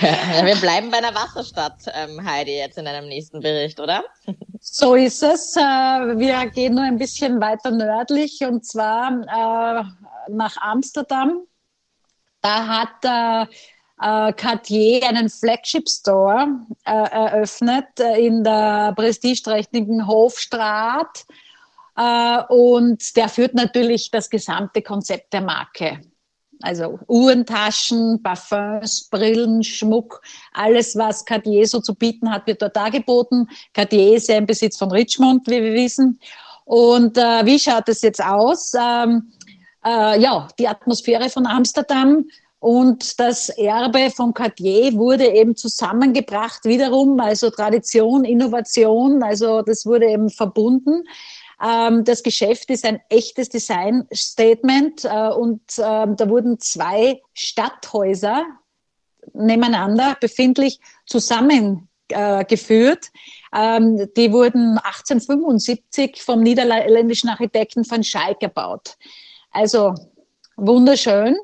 ja, 0.00 0.44
wir 0.46 0.56
bleiben 0.56 0.90
bei 0.90 0.98
einer 0.98 1.14
Wasserstadt, 1.14 1.82
ähm, 1.94 2.24
Heidi, 2.24 2.56
jetzt 2.56 2.78
in 2.78 2.86
einem 2.86 3.08
nächsten 3.08 3.40
Bericht, 3.40 3.78
oder? 3.78 4.02
So 4.60 4.94
ist 4.94 5.22
es. 5.22 5.56
Äh, 5.56 5.60
wir 5.60 6.46
gehen 6.50 6.74
nur 6.74 6.84
ein 6.84 6.98
bisschen 6.98 7.40
weiter 7.40 7.70
nördlich 7.70 8.40
und 8.40 8.64
zwar 8.64 9.10
äh, 9.10 9.84
nach 10.32 10.56
Amsterdam. 10.56 11.42
Da 12.40 12.66
hat 12.66 13.04
äh, 13.04 13.54
äh, 14.00 14.32
Cartier 14.32 15.06
einen 15.06 15.28
Flagship 15.28 15.88
Store 15.88 16.46
äh, 16.84 16.90
eröffnet 16.92 17.88
äh, 17.98 18.26
in 18.26 18.42
der 18.42 18.92
prestigeträchtigen 18.96 20.06
Hofstraat. 20.06 21.26
Äh, 21.96 22.42
und 22.48 23.16
der 23.16 23.28
führt 23.28 23.54
natürlich 23.54 24.10
das 24.10 24.30
gesamte 24.30 24.82
Konzept 24.82 25.32
der 25.32 25.42
Marke. 25.42 26.00
Also 26.62 26.98
Uhrentaschen, 27.08 28.22
Parfums, 28.22 29.08
Brillen, 29.10 29.62
Schmuck, 29.62 30.20
alles, 30.52 30.96
was 30.96 31.24
Cartier 31.24 31.66
so 31.66 31.80
zu 31.80 31.94
bieten 31.94 32.30
hat, 32.30 32.46
wird 32.46 32.60
dort 32.60 32.76
dargeboten. 32.76 33.48
Cartier 33.72 34.16
ist 34.16 34.28
ja 34.28 34.36
im 34.36 34.46
Besitz 34.46 34.76
von 34.76 34.90
Richmond, 34.90 35.46
wie 35.46 35.62
wir 35.62 35.72
wissen. 35.72 36.20
Und 36.64 37.16
äh, 37.16 37.44
wie 37.46 37.58
schaut 37.58 37.88
es 37.88 38.02
jetzt 38.02 38.22
aus? 38.22 38.74
Ähm, 38.74 39.32
äh, 39.84 40.20
ja, 40.20 40.48
die 40.58 40.68
Atmosphäre 40.68 41.30
von 41.30 41.46
Amsterdam 41.46 42.26
und 42.60 43.18
das 43.18 43.48
Erbe 43.48 44.10
von 44.10 44.34
Cartier 44.34 44.92
wurde 44.92 45.26
eben 45.26 45.56
zusammengebracht 45.56 46.66
wiederum, 46.66 47.18
also 47.18 47.48
Tradition, 47.48 48.24
Innovation, 48.24 49.22
also 49.22 49.62
das 49.62 49.86
wurde 49.86 50.06
eben 50.06 50.28
verbunden. 50.28 51.04
Ähm, 51.62 52.04
das 52.04 52.22
Geschäft 52.22 52.68
ist 52.68 52.84
ein 52.84 53.00
echtes 53.08 53.48
Design-Statement 53.48 55.06
äh, 55.06 55.30
und 55.30 55.62
ähm, 55.78 56.16
da 56.16 56.28
wurden 56.28 56.60
zwei 56.60 57.22
Stadthäuser 57.32 58.44
nebeneinander 59.32 60.18
befindlich 60.20 60.80
zusammengeführt. 61.06 63.06
Ähm, 63.54 64.06
die 64.18 64.32
wurden 64.32 64.76
1875 64.76 66.22
vom 66.22 66.42
niederländischen 66.42 67.30
Architekten 67.30 67.90
van 67.90 68.04
Schaik 68.04 68.40
gebaut. 68.40 68.98
Also 69.50 69.94
wunderschön. 70.56 71.38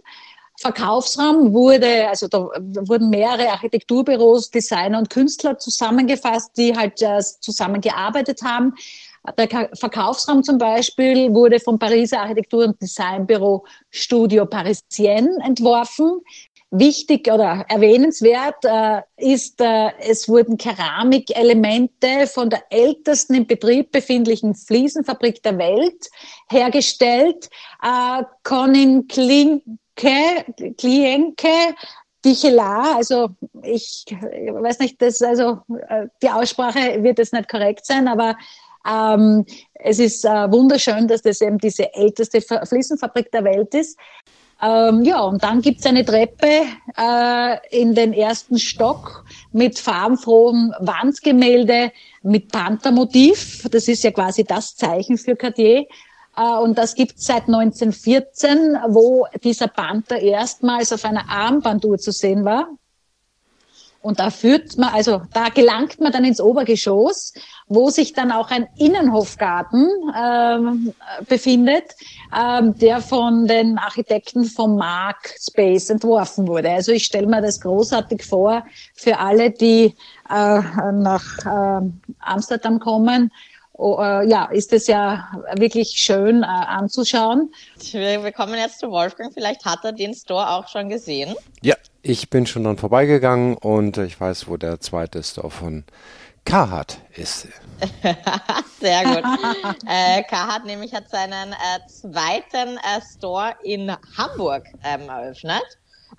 Verkaufsraum 0.58 1.52
wurde, 1.52 2.08
also 2.08 2.28
da 2.28 2.48
wurden 2.88 3.10
mehrere 3.10 3.50
Architekturbüros, 3.50 4.50
Designer 4.50 4.98
und 4.98 5.10
Künstler 5.10 5.58
zusammengefasst, 5.58 6.56
die 6.56 6.74
halt 6.74 7.02
äh, 7.02 7.20
zusammengearbeitet 7.40 8.42
haben. 8.42 8.74
Der 9.38 9.70
Verkaufsraum 9.74 10.42
zum 10.44 10.58
Beispiel 10.58 11.32
wurde 11.34 11.58
vom 11.58 11.78
Pariser 11.78 12.20
Architektur- 12.20 12.66
und 12.66 12.80
Designbüro 12.80 13.66
Studio 13.90 14.46
Parisien 14.46 15.28
entworfen. 15.44 16.20
Wichtig 16.70 17.30
oder 17.30 17.64
erwähnenswert 17.68 18.64
äh, 18.64 19.00
ist, 19.16 19.60
äh, 19.60 19.90
es 20.00 20.28
wurden 20.28 20.56
Keramikelemente 20.56 22.26
von 22.26 22.50
der 22.50 22.64
ältesten 22.70 23.34
im 23.34 23.46
Betrieb 23.46 23.92
befindlichen 23.92 24.54
Fliesenfabrik 24.54 25.42
der 25.42 25.58
Welt 25.58 26.08
hergestellt. 26.50 27.48
Äh, 27.82 28.24
Conin 28.42 29.06
Kling 29.06 29.78
Klienke, 29.96 31.74
Dichelar, 32.24 32.96
also 32.96 33.30
ich 33.62 34.04
weiß 34.10 34.78
nicht, 34.80 35.00
das, 35.00 35.22
also 35.22 35.60
äh, 35.88 36.06
die 36.22 36.30
Aussprache 36.30 37.02
wird 37.02 37.18
jetzt 37.18 37.32
nicht 37.32 37.48
korrekt 37.48 37.86
sein, 37.86 38.08
aber 38.08 38.36
Ähm, 38.88 39.44
es 39.74 39.98
ist 39.98 40.24
äh, 40.24 40.28
wunderschön, 40.52 41.08
dass 41.08 41.20
das 41.20 41.40
eben 41.40 41.58
diese 41.58 41.92
älteste 41.92 42.40
Fliesenfabrik 42.40 43.32
der 43.32 43.42
Welt 43.42 43.74
ist. 43.74 43.98
Ähm, 44.62 45.02
ja, 45.02 45.22
und 45.22 45.42
dann 45.42 45.60
gibt's 45.60 45.84
eine 45.86 46.04
Treppe 46.04 46.62
äh, 46.96 47.80
in 47.82 47.96
den 47.96 48.12
ersten 48.12 48.60
Stock 48.60 49.24
mit 49.50 49.78
farbenfrohem 49.80 50.72
Wandgemälde 50.78 51.90
mit 52.22 52.52
Panthermotiv. 52.52 53.66
Das 53.72 53.88
ist 53.88 54.04
ja 54.04 54.12
quasi 54.12 54.44
das 54.44 54.76
Zeichen 54.76 55.18
für 55.18 55.34
Cartier. 55.34 55.86
Äh, 56.36 56.56
und 56.58 56.78
das 56.78 56.94
gibt's 56.94 57.26
seit 57.26 57.48
1914, 57.48 58.78
wo 58.88 59.26
dieser 59.42 59.68
Panther 59.68 60.18
erstmals 60.18 60.92
auf 60.92 61.04
einer 61.04 61.28
Armbanduhr 61.28 61.98
zu 61.98 62.12
sehen 62.12 62.44
war. 62.44 62.68
Und 64.06 64.20
da 64.20 64.30
führt 64.30 64.78
man, 64.78 64.94
also 64.94 65.22
da 65.32 65.48
gelangt 65.48 66.00
man 66.00 66.12
dann 66.12 66.24
ins 66.24 66.40
Obergeschoss, 66.40 67.34
wo 67.66 67.90
sich 67.90 68.12
dann 68.12 68.30
auch 68.30 68.52
ein 68.52 68.68
Innenhofgarten 68.78 69.88
ähm, 70.16 70.94
befindet, 71.28 71.86
ähm, 72.32 72.78
der 72.78 73.00
von 73.00 73.48
den 73.48 73.78
Architekten 73.78 74.44
vom 74.44 74.76
Mark 74.76 75.34
Space 75.40 75.90
entworfen 75.90 76.46
wurde. 76.46 76.70
Also 76.70 76.92
ich 76.92 77.04
stelle 77.04 77.26
mir 77.26 77.42
das 77.42 77.60
großartig 77.60 78.24
vor 78.24 78.64
für 78.94 79.18
alle, 79.18 79.50
die 79.50 79.96
äh, 80.30 80.62
nach 80.92 81.24
äh, 81.44 81.90
Amsterdam 82.20 82.78
kommen. 82.78 83.32
Oh, 83.78 83.98
äh, 84.00 84.26
ja, 84.26 84.46
ist 84.46 84.72
es 84.72 84.86
ja 84.86 85.28
wirklich 85.58 85.90
schön 85.90 86.42
äh, 86.42 86.46
anzuschauen. 86.46 87.52
Wir, 87.90 88.24
wir 88.24 88.32
kommen 88.32 88.54
jetzt 88.54 88.80
zu 88.80 88.90
Wolfgang. 88.90 89.34
Vielleicht 89.34 89.66
hat 89.66 89.84
er 89.84 89.92
den 89.92 90.14
Store 90.14 90.48
auch 90.50 90.68
schon 90.68 90.88
gesehen. 90.88 91.34
Ja, 91.60 91.74
ich 92.00 92.30
bin 92.30 92.46
schon 92.46 92.64
dann 92.64 92.78
vorbeigegangen 92.78 93.54
und 93.54 93.98
ich 93.98 94.18
weiß, 94.18 94.48
wo 94.48 94.56
der 94.56 94.80
zweite 94.80 95.22
Store 95.22 95.50
von 95.50 95.84
Carhartt 96.46 96.98
ist. 97.16 97.48
Sehr 98.80 99.04
gut. 99.04 99.24
äh, 99.86 100.22
Carhartt 100.22 100.64
nämlich 100.64 100.94
hat 100.94 101.10
seinen 101.10 101.52
äh, 101.52 101.86
zweiten 101.88 102.78
äh, 102.78 103.00
Store 103.14 103.56
in 103.62 103.94
Hamburg 104.16 104.64
ähm, 104.84 105.08
eröffnet. 105.08 105.64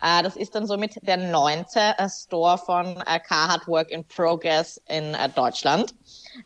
Äh, 0.02 0.24
das 0.24 0.36
ist 0.36 0.56
dann 0.56 0.68
somit 0.68 0.96
der 1.08 1.18
neunte 1.18 1.80
äh, 1.98 2.10
Store 2.10 2.58
von 2.58 2.98
äh, 3.06 3.20
Carhartt 3.20 3.68
Work 3.68 3.92
in 3.92 4.06
Progress 4.06 4.82
in 4.88 5.14
äh, 5.14 5.30
Deutschland. 5.30 5.94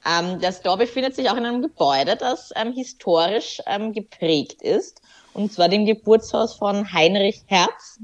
Ähm, 0.05 0.39
der 0.39 0.53
Store 0.53 0.77
befindet 0.77 1.15
sich 1.15 1.29
auch 1.29 1.35
in 1.35 1.45
einem 1.45 1.61
Gebäude, 1.61 2.15
das 2.15 2.51
ähm, 2.55 2.73
historisch 2.73 3.61
ähm, 3.65 3.93
geprägt 3.93 4.61
ist, 4.61 5.01
und 5.33 5.51
zwar 5.51 5.69
dem 5.69 5.85
Geburtshaus 5.85 6.55
von 6.55 6.93
Heinrich 6.93 7.43
Herz. 7.47 7.99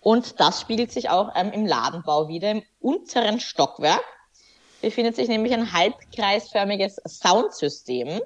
Und 0.00 0.38
das 0.38 0.60
spiegelt 0.60 0.92
sich 0.92 1.10
auch 1.10 1.32
ähm, 1.34 1.50
im 1.52 1.66
Ladenbau 1.66 2.28
wieder. 2.28 2.52
Im 2.52 2.62
unteren 2.80 3.40
Stockwerk 3.40 4.04
befindet 4.80 5.16
sich 5.16 5.28
nämlich 5.28 5.52
ein 5.52 5.72
halbkreisförmiges 5.72 7.00
Soundsystem, 7.04 8.20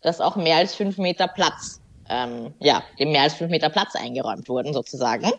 das 0.00 0.20
auch 0.20 0.36
mehr 0.36 0.56
als 0.56 0.74
fünf 0.74 0.96
Meter 0.96 1.28
Platz, 1.28 1.80
ähm, 2.10 2.52
ja, 2.58 2.82
dem 2.98 3.12
mehr 3.12 3.22
als 3.22 3.34
fünf 3.34 3.50
Meter 3.50 3.70
Platz 3.70 3.94
eingeräumt 3.94 4.48
wurden 4.48 4.74
sozusagen. 4.74 5.30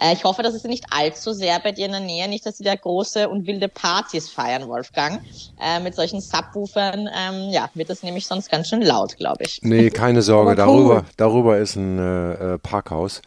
Äh, 0.00 0.12
ich 0.12 0.24
hoffe, 0.24 0.42
dass 0.42 0.54
es 0.54 0.64
nicht 0.64 0.84
allzu 0.90 1.32
sehr 1.32 1.58
bei 1.60 1.72
dir 1.72 1.86
in 1.86 1.92
der 1.92 2.00
Nähe, 2.00 2.28
nicht, 2.28 2.44
dass 2.46 2.58
sie 2.58 2.64
da 2.64 2.74
große 2.74 3.28
und 3.28 3.46
wilde 3.46 3.68
Partys 3.68 4.28
feiern, 4.28 4.68
Wolfgang. 4.68 5.22
Äh, 5.60 5.80
mit 5.80 5.94
solchen 5.94 6.20
Subwoofern, 6.20 7.08
ähm, 7.14 7.50
ja, 7.50 7.70
wird 7.74 7.90
das 7.90 8.02
nämlich 8.02 8.26
sonst 8.26 8.50
ganz 8.50 8.68
schön 8.68 8.82
laut, 8.82 9.16
glaube 9.16 9.44
ich. 9.44 9.60
Nee, 9.62 9.90
keine 9.90 10.22
Sorge, 10.22 10.54
darüber, 10.54 11.04
darüber 11.16 11.58
ist 11.58 11.76
ein 11.76 11.98
äh, 11.98 12.54
äh 12.54 12.58
Parkhaus. 12.58 13.22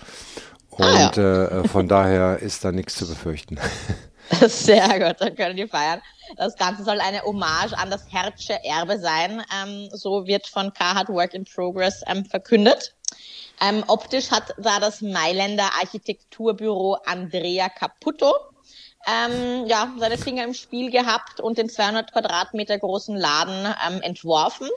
Und 0.70 0.86
ah, 0.86 1.12
ja. 1.16 1.62
äh, 1.62 1.68
von 1.68 1.88
daher 1.88 2.40
ist 2.40 2.66
da 2.66 2.72
nichts 2.72 2.96
zu 2.96 3.08
befürchten. 3.08 3.60
Sehr 4.48 5.00
gut, 5.00 5.20
dann 5.20 5.36
können 5.36 5.58
die 5.58 5.68
feiern. 5.68 6.02
Das 6.38 6.56
Ganze 6.56 6.84
soll 6.84 7.00
eine 7.00 7.22
Hommage 7.24 7.74
an 7.74 7.90
das 7.90 8.06
Hertzsche 8.12 8.64
Erbe 8.64 9.00
sein. 9.00 9.44
Ähm, 9.54 9.90
so 9.92 10.26
wird 10.26 10.48
von 10.48 10.74
Carhartt 10.74 11.10
Work 11.10 11.34
in 11.34 11.46
Progress 11.46 12.02
ähm, 12.08 12.26
verkündet. 12.26 12.96
Ähm, 13.62 13.84
optisch 13.88 14.32
hat 14.32 14.54
da 14.58 14.80
das 14.80 15.02
Mailänder 15.02 15.70
Architekturbüro 15.80 16.98
Andrea 17.06 17.70
Caputo 17.70 18.34
ähm, 19.06 19.66
ja, 19.68 19.94
seine 20.00 20.18
Finger 20.18 20.44
im 20.44 20.54
Spiel 20.54 20.90
gehabt 20.90 21.40
und 21.40 21.58
den 21.58 21.70
200 21.70 22.12
Quadratmeter 22.12 22.78
großen 22.78 23.16
Laden 23.16 23.74
ähm, 23.88 24.02
entworfen. 24.02 24.70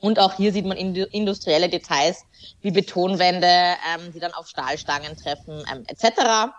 Und 0.00 0.18
auch 0.18 0.34
hier 0.34 0.52
sieht 0.52 0.64
man 0.64 0.76
industrielle 0.76 1.68
Details 1.68 2.24
wie 2.62 2.70
Betonwände, 2.70 3.46
ähm, 3.46 4.12
die 4.12 4.20
dann 4.20 4.32
auf 4.32 4.46
Stahlstangen 4.46 5.16
treffen, 5.16 5.64
ähm, 5.72 5.84
etc. 5.88 6.52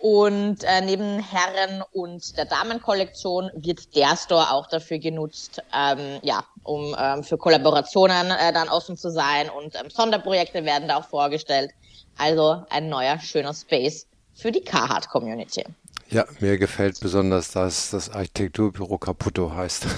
Und 0.00 0.62
äh, 0.62 0.80
neben 0.80 1.18
Herren- 1.18 1.82
und 1.92 2.36
der 2.36 2.44
Damenkollektion 2.44 3.50
wird 3.54 3.96
der 3.96 4.16
Store 4.16 4.52
auch 4.52 4.68
dafür 4.68 4.98
genutzt, 4.98 5.60
ähm, 5.74 6.20
ja, 6.22 6.44
um 6.62 6.94
ähm, 6.98 7.24
für 7.24 7.36
Kollaborationen 7.36 8.30
äh, 8.30 8.52
dann 8.52 8.68
offen 8.68 8.96
zu 8.96 9.10
sein 9.10 9.50
und 9.50 9.74
ähm, 9.74 9.90
Sonderprojekte 9.90 10.64
werden 10.64 10.88
da 10.88 10.98
auch 10.98 11.04
vorgestellt. 11.04 11.72
Also 12.16 12.62
ein 12.70 12.88
neuer 12.88 13.18
schöner 13.18 13.54
Space 13.54 14.06
für 14.34 14.52
die 14.52 14.62
Carhartt 14.62 15.08
Community. 15.08 15.64
Ja, 16.10 16.24
mir 16.40 16.56
gefällt 16.56 17.00
besonders, 17.00 17.50
dass 17.50 17.90
das 17.90 18.08
Architekturbüro 18.10 18.98
Caputo 18.98 19.54
heißt. 19.54 19.86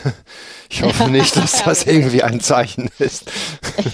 Ich 0.73 0.83
hoffe 0.83 1.09
nicht, 1.11 1.37
dass 1.37 1.65
das 1.65 1.85
irgendwie 1.85 2.23
ein 2.23 2.41
Zeichen 2.41 2.91
ist. 3.01 3.31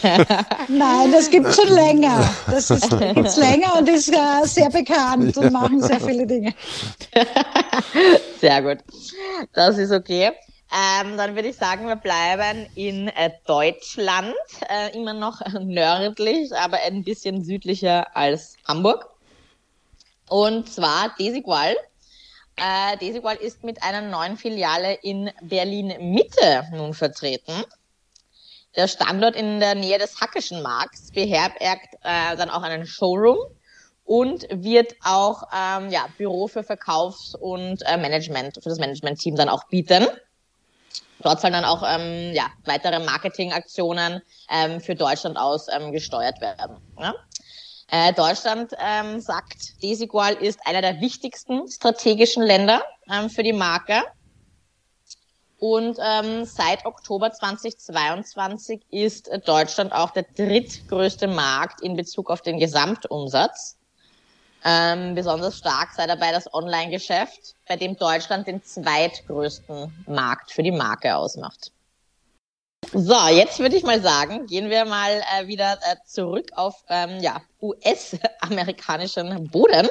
Nein, 0.68 1.10
das 1.10 1.30
gibt 1.30 1.54
schon 1.54 1.68
länger. 1.68 2.30
Das 2.50 2.70
ist 2.70 2.90
gibt's 2.90 3.38
länger 3.38 3.76
und 3.78 3.88
ist 3.88 4.12
äh, 4.12 4.44
sehr 4.44 4.68
bekannt 4.68 5.38
und 5.38 5.52
machen 5.52 5.82
sehr 5.82 5.98
viele 5.98 6.26
Dinge. 6.26 6.54
Sehr 8.38 8.60
gut. 8.60 8.84
Das 9.54 9.78
ist 9.78 9.90
okay. 9.90 10.32
Ähm, 10.70 11.16
dann 11.16 11.34
würde 11.34 11.48
ich 11.48 11.56
sagen, 11.56 11.86
wir 11.86 11.96
bleiben 11.96 12.66
in 12.74 13.08
äh, 13.08 13.30
Deutschland, 13.46 14.34
äh, 14.68 14.94
immer 14.94 15.14
noch 15.14 15.40
nördlich, 15.60 16.52
aber 16.54 16.78
ein 16.86 17.04
bisschen 17.04 17.42
südlicher 17.42 18.14
als 18.14 18.56
Hamburg. 18.68 19.08
Und 20.28 20.68
zwar 20.68 21.14
Desigual 21.18 21.74
äh, 22.56 22.96
Desigual 22.98 23.36
ist 23.36 23.64
mit 23.64 23.82
einer 23.82 24.00
neuen 24.00 24.36
Filiale 24.36 24.94
in 25.02 25.30
Berlin-Mitte 25.42 26.64
nun 26.72 26.94
vertreten. 26.94 27.64
Der 28.76 28.88
Standort 28.88 29.36
in 29.36 29.60
der 29.60 29.74
Nähe 29.74 29.98
des 29.98 30.20
Hackischen 30.20 30.62
Markts 30.62 31.10
beherbergt 31.12 31.94
äh, 32.02 32.36
dann 32.36 32.50
auch 32.50 32.62
einen 32.62 32.86
Showroom 32.86 33.38
und 34.04 34.46
wird 34.50 34.94
auch 35.02 35.44
ähm, 35.52 35.90
ja, 35.90 36.06
Büro 36.16 36.46
für 36.46 36.62
Verkaufs- 36.62 37.34
und 37.34 37.82
äh, 37.86 37.96
Management, 37.96 38.62
für 38.62 38.68
das 38.68 38.78
Management-Team 38.78 39.34
dann 39.36 39.48
auch 39.48 39.64
bieten. 39.64 40.06
Dort 41.20 41.40
sollen 41.40 41.54
dann 41.54 41.64
auch 41.64 41.82
ähm, 41.86 42.32
ja, 42.34 42.46
weitere 42.66 42.98
Marketingaktionen 43.00 44.22
ähm, 44.50 44.80
für 44.80 44.94
Deutschland 44.94 45.36
aus 45.36 45.66
ähm, 45.68 45.90
gesteuert 45.90 46.40
werden. 46.40 46.76
Ja? 47.00 47.14
Äh, 47.88 48.12
Deutschland, 48.14 48.72
ähm, 48.78 49.20
sagt 49.20 49.82
Desigual, 49.82 50.34
ist 50.34 50.58
einer 50.66 50.82
der 50.82 51.00
wichtigsten 51.00 51.68
strategischen 51.70 52.42
Länder 52.42 52.82
ähm, 53.10 53.30
für 53.30 53.42
die 53.42 53.52
Marke. 53.52 54.02
Und 55.58 55.96
ähm, 56.00 56.44
seit 56.44 56.84
Oktober 56.84 57.32
2022 57.32 58.82
ist 58.90 59.30
Deutschland 59.46 59.92
auch 59.92 60.10
der 60.10 60.24
drittgrößte 60.24 61.28
Markt 61.28 61.80
in 61.80 61.96
Bezug 61.96 62.30
auf 62.30 62.42
den 62.42 62.58
Gesamtumsatz. 62.58 63.76
Ähm, 64.64 65.14
besonders 65.14 65.58
stark 65.58 65.92
sei 65.92 66.06
dabei 66.06 66.32
das 66.32 66.52
Online-Geschäft, 66.52 67.54
bei 67.68 67.76
dem 67.76 67.96
Deutschland 67.96 68.48
den 68.48 68.62
zweitgrößten 68.62 70.04
Markt 70.08 70.50
für 70.50 70.62
die 70.62 70.72
Marke 70.72 71.16
ausmacht. 71.16 71.70
So, 72.92 73.28
jetzt 73.28 73.58
würde 73.58 73.76
ich 73.76 73.82
mal 73.82 74.00
sagen, 74.00 74.46
gehen 74.46 74.70
wir 74.70 74.84
mal 74.84 75.20
äh, 75.34 75.48
wieder 75.48 75.80
äh, 75.82 75.96
zurück 76.06 76.50
auf 76.54 76.84
ähm, 76.88 77.18
ja, 77.20 77.42
US-amerikanischen 77.60 79.50
Boden. 79.50 79.88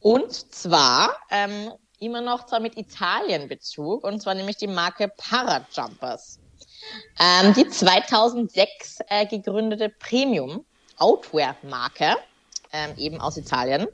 Und 0.00 0.32
zwar 0.54 1.16
ähm, 1.30 1.72
immer 1.98 2.20
noch 2.20 2.46
zwar 2.46 2.60
mit 2.60 2.78
Italien-Bezug, 2.78 4.04
und 4.04 4.22
zwar 4.22 4.34
nämlich 4.34 4.58
die 4.58 4.68
Marke 4.68 5.08
Parajumpers. 5.16 6.38
Ähm, 7.18 7.52
die 7.54 7.68
2006 7.68 9.00
äh, 9.08 9.26
gegründete 9.26 9.88
Premium-Outwear-Marke, 9.88 12.14
ähm, 12.72 12.90
eben 12.96 13.20
aus 13.20 13.36
Italien, 13.36 13.88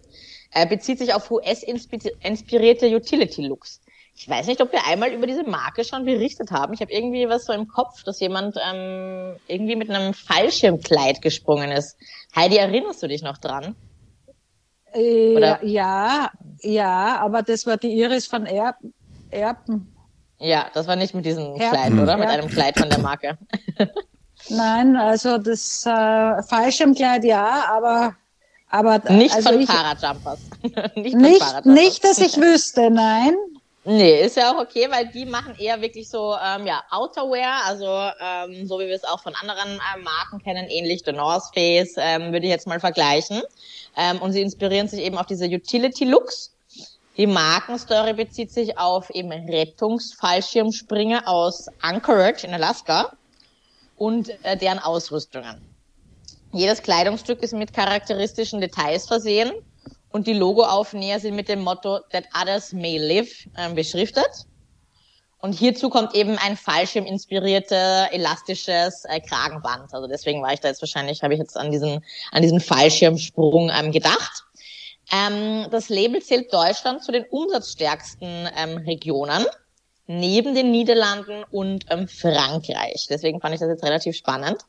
äh, 0.53 0.67
bezieht 0.67 0.99
sich 0.99 1.15
auf 1.15 1.31
US-inspirierte 1.31 2.95
Utility-Looks. 2.95 3.81
Ich 4.17 4.29
weiß 4.29 4.47
nicht, 4.47 4.61
ob 4.61 4.71
wir 4.73 4.87
einmal 4.87 5.13
über 5.13 5.27
diese 5.27 5.43
Marke 5.43 5.85
schon 5.85 6.05
berichtet 6.05 6.53
haben. 6.53 6.73
Ich 6.73 6.81
habe 6.81 6.93
irgendwie 6.93 7.29
was 7.29 7.47
so 7.47 7.53
im 7.53 7.67
Kopf, 7.67 8.05
dass 8.05 8.21
jemand 8.21 8.57
ähm, 8.65 9.37
irgendwie 9.49 9.75
mit 9.75 9.91
einem 9.91 10.15
Fallschirmkleid 10.15 11.21
gesprungen 11.21 11.73
ist. 11.73 11.97
Heidi, 12.35 12.57
erinnerst 12.57 13.03
du 13.03 13.09
dich 13.09 13.23
noch 13.23 13.39
dran? 13.39 13.75
Äh, 14.93 15.35
Oder? 15.35 15.65
Ja, 15.65 16.31
ja, 16.63 17.19
aber 17.19 17.43
das 17.43 17.67
war 17.67 17.77
die 17.77 17.93
Iris 17.99 18.27
von 18.27 18.47
Erb 18.47 18.77
Erben. 19.31 19.93
Ja, 20.39 20.67
das 20.75 20.87
war 20.87 20.95
nicht 20.95 21.15
mit 21.15 21.25
diesem 21.25 21.57
Erben. 21.57 21.71
Kleid, 21.71 21.93
oder? 21.93 22.17
Mit 22.17 22.29
einem 22.29 22.49
Kleid 22.49 22.79
von 22.79 22.89
der 22.89 23.01
Marke. 23.01 23.37
Nein, 24.49 24.97
also 24.97 25.39
das 25.39 25.85
äh, 25.87 26.43
Fallschirmkleid 26.43 27.25
ja, 27.25 27.65
aber 27.69 28.15
aber 28.69 29.01
nicht 29.11 29.35
also 29.35 29.51
von 29.51 29.61
ich, 29.61 29.69
Parajumpers. 29.69 30.41
nicht, 30.97 31.17
nicht, 31.17 31.65
nicht, 31.67 32.05
dass 32.05 32.19
ich 32.19 32.37
wüsste, 32.37 32.91
nein. 32.91 33.35
Nee, 33.87 34.23
ist 34.23 34.39
ja 34.39 34.51
auch 34.51 34.63
okay, 34.63 34.89
weil 34.91 35.09
die 35.09 35.27
machen 35.27 35.55
eher 35.59 35.79
wirklich 35.83 36.09
so 36.09 36.35
ähm, 36.43 36.67
ja, 36.67 36.83
Outerwear, 36.91 37.67
also 37.67 37.87
ähm, 38.19 38.67
so 38.67 38.79
wie 38.79 38.87
wir 38.87 38.95
es 38.95 39.05
auch 39.05 39.23
von 39.23 39.35
anderen 39.35 39.73
äh, 39.73 40.01
Marken 40.01 40.43
kennen, 40.43 40.69
ähnlich 40.71 41.03
The 41.05 41.13
North 41.13 41.53
Face, 41.53 41.95
ähm, 41.99 42.33
würde 42.33 42.47
ich 42.47 42.51
jetzt 42.51 42.67
mal 42.67 42.81
vergleichen. 42.81 43.43
Ähm, 43.95 44.23
und 44.23 44.33
sie 44.33 44.41
inspirieren 44.41 44.89
sich 44.89 45.01
eben 45.01 45.19
auf 45.19 45.27
diese 45.27 45.45
Utility-Looks. 45.45 46.55
Die 47.19 47.27
Markenstory 47.27 48.15
bezieht 48.15 48.51
sich 48.53 48.79
auf 48.79 49.11
eben 49.11 49.31
Rettungsfallschirmspringer 49.31 51.29
aus 51.29 51.67
Anchorage 51.83 52.47
in 52.47 52.55
Alaska 52.55 53.13
und 53.99 54.31
äh, 54.45 54.57
deren 54.57 54.79
Ausrüstungen. 54.79 55.61
Jedes 56.53 56.83
Kleidungsstück 56.83 57.43
ist 57.43 57.53
mit 57.53 57.75
charakteristischen 57.75 58.63
Details 58.63 59.07
versehen 59.07 59.53
und 60.15 60.29
die 60.29 60.33
Logoaufnäher 60.33 61.19
sind 61.19 61.35
mit 61.35 61.49
dem 61.49 61.61
Motto 61.61 61.99
That 62.13 62.27
Others 62.41 62.73
May 62.73 62.99
Live 62.99 63.49
äh, 63.57 63.75
beschriftet. 63.75 64.47
Und 65.39 65.55
hierzu 65.55 65.91
kommt 65.91 66.15
eben 66.15 66.39
ein 66.39 66.57
Fallschirm 66.57 67.05
inspiriertes, 67.05 68.13
elastisches 68.13 69.05
äh, 69.07 69.19
Kragenband. 69.19 69.93
Also 69.93 70.07
deswegen 70.07 70.41
war 70.41 70.53
ich 70.53 70.61
da 70.61 70.69
jetzt 70.69 70.81
wahrscheinlich, 70.81 71.25
habe 71.25 71.35
ich 71.35 71.41
jetzt 71.41 71.57
an 71.57 71.73
diesen, 71.73 72.05
an 72.31 72.43
diesen 72.43 72.61
Fallschirmsprung 72.61 73.73
ähm, 73.77 73.91
gedacht. 73.91 74.45
Ähm, 75.13 75.67
das 75.73 75.89
Label 75.89 76.23
zählt 76.23 76.53
Deutschland 76.53 77.03
zu 77.03 77.11
den 77.11 77.25
umsatzstärksten 77.25 78.49
ähm, 78.57 78.79
Regionen 78.87 79.45
neben 80.07 80.55
den 80.55 80.71
Niederlanden 80.71 81.45
und 81.51 81.87
ähm, 81.91 82.09
Frankreich. 82.09 83.07
Deswegen 83.09 83.41
fand 83.41 83.55
ich 83.55 83.61
das 83.61 83.71
jetzt 83.71 83.85
relativ 83.85 84.17
spannend. 84.17 84.63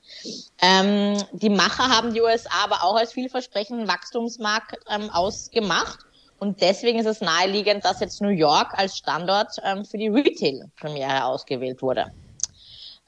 Ähm, 0.62 1.18
die 1.34 1.50
Macher 1.50 1.90
haben 1.90 2.14
die 2.14 2.22
USA 2.22 2.64
aber 2.64 2.84
auch 2.84 2.96
als 2.96 3.14
vielversprechenden 3.14 3.88
Wachstumsmarkt 3.88 4.78
ähm, 4.90 5.10
ausgemacht. 5.10 6.00
Und 6.40 6.62
deswegen 6.62 7.00
ist 7.00 7.06
es 7.06 7.22
naheliegend, 7.22 7.84
dass 7.86 8.00
jetzt 8.00 8.22
New 8.22 8.30
York 8.30 8.74
als 8.78 8.98
Standort 8.98 9.52
ähm, 9.64 9.86
für 9.86 9.98
die 9.98 10.08
Retail-Premiere 10.08 11.26
ausgewählt 11.26 11.82
wurde. 11.82 12.12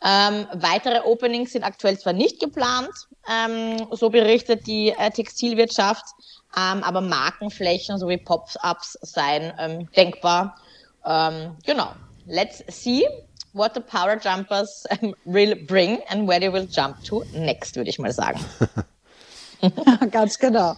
Ähm, 0.03 0.47
weitere 0.53 1.01
Openings 1.05 1.53
sind 1.53 1.63
aktuell 1.63 1.97
zwar 1.97 2.13
nicht 2.13 2.39
geplant, 2.39 2.91
ähm, 3.27 3.87
so 3.91 4.09
berichtet 4.09 4.67
die 4.67 4.89
äh, 4.89 5.09
Textilwirtschaft, 5.09 6.05
aber 6.51 7.01
Markenflächen 7.01 7.99
sowie 7.99 8.17
Pop-ups 8.17 8.97
seien 9.01 9.87
denkbar. 9.95 10.55
Genau, 11.03 11.91
let's 12.27 12.63
see 12.69 13.07
what 13.53 13.73
the 13.73 13.81
Power 13.81 14.15
Jumpers 14.15 14.85
um, 15.01 15.13
will 15.25 15.55
bring 15.55 16.01
and 16.09 16.27
where 16.27 16.39
they 16.39 16.49
will 16.49 16.67
jump 16.67 17.03
to 17.05 17.23
next, 17.33 17.75
würde 17.75 17.89
ich 17.89 17.99
mal 17.99 18.11
sagen. 18.11 18.39
Ganz 20.11 20.37
genau. 20.37 20.75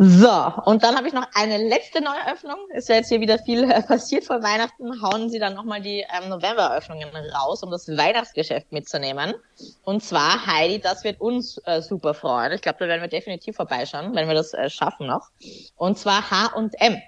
So, 0.00 0.52
und 0.66 0.84
dann 0.84 0.96
habe 0.96 1.08
ich 1.08 1.12
noch 1.12 1.26
eine 1.34 1.56
letzte 1.56 2.00
Neueröffnung. 2.00 2.56
Ist 2.72 2.88
ja 2.88 2.94
jetzt 2.94 3.08
hier 3.08 3.20
wieder 3.20 3.36
viel 3.40 3.68
äh, 3.68 3.82
passiert 3.82 4.24
vor 4.24 4.40
Weihnachten. 4.44 5.02
Hauen 5.02 5.28
sie 5.28 5.40
dann 5.40 5.54
nochmal 5.54 5.80
die 5.80 6.06
ähm, 6.16 6.28
Novemberöffnungen 6.28 7.08
raus, 7.34 7.64
um 7.64 7.72
das 7.72 7.88
Weihnachtsgeschäft 7.88 8.70
mitzunehmen. 8.70 9.34
Und 9.82 10.04
zwar, 10.04 10.46
Heidi, 10.46 10.78
das 10.78 11.02
wird 11.02 11.20
uns 11.20 11.60
äh, 11.64 11.82
super 11.82 12.14
freuen. 12.14 12.52
Ich 12.52 12.62
glaube, 12.62 12.78
da 12.78 12.86
werden 12.86 13.00
wir 13.00 13.08
definitiv 13.08 13.56
vorbeischauen, 13.56 14.14
wenn 14.14 14.28
wir 14.28 14.36
das 14.36 14.54
äh, 14.54 14.70
schaffen 14.70 15.08
noch. 15.08 15.30
Und 15.74 15.98
zwar 15.98 16.30
H&M. 16.30 17.02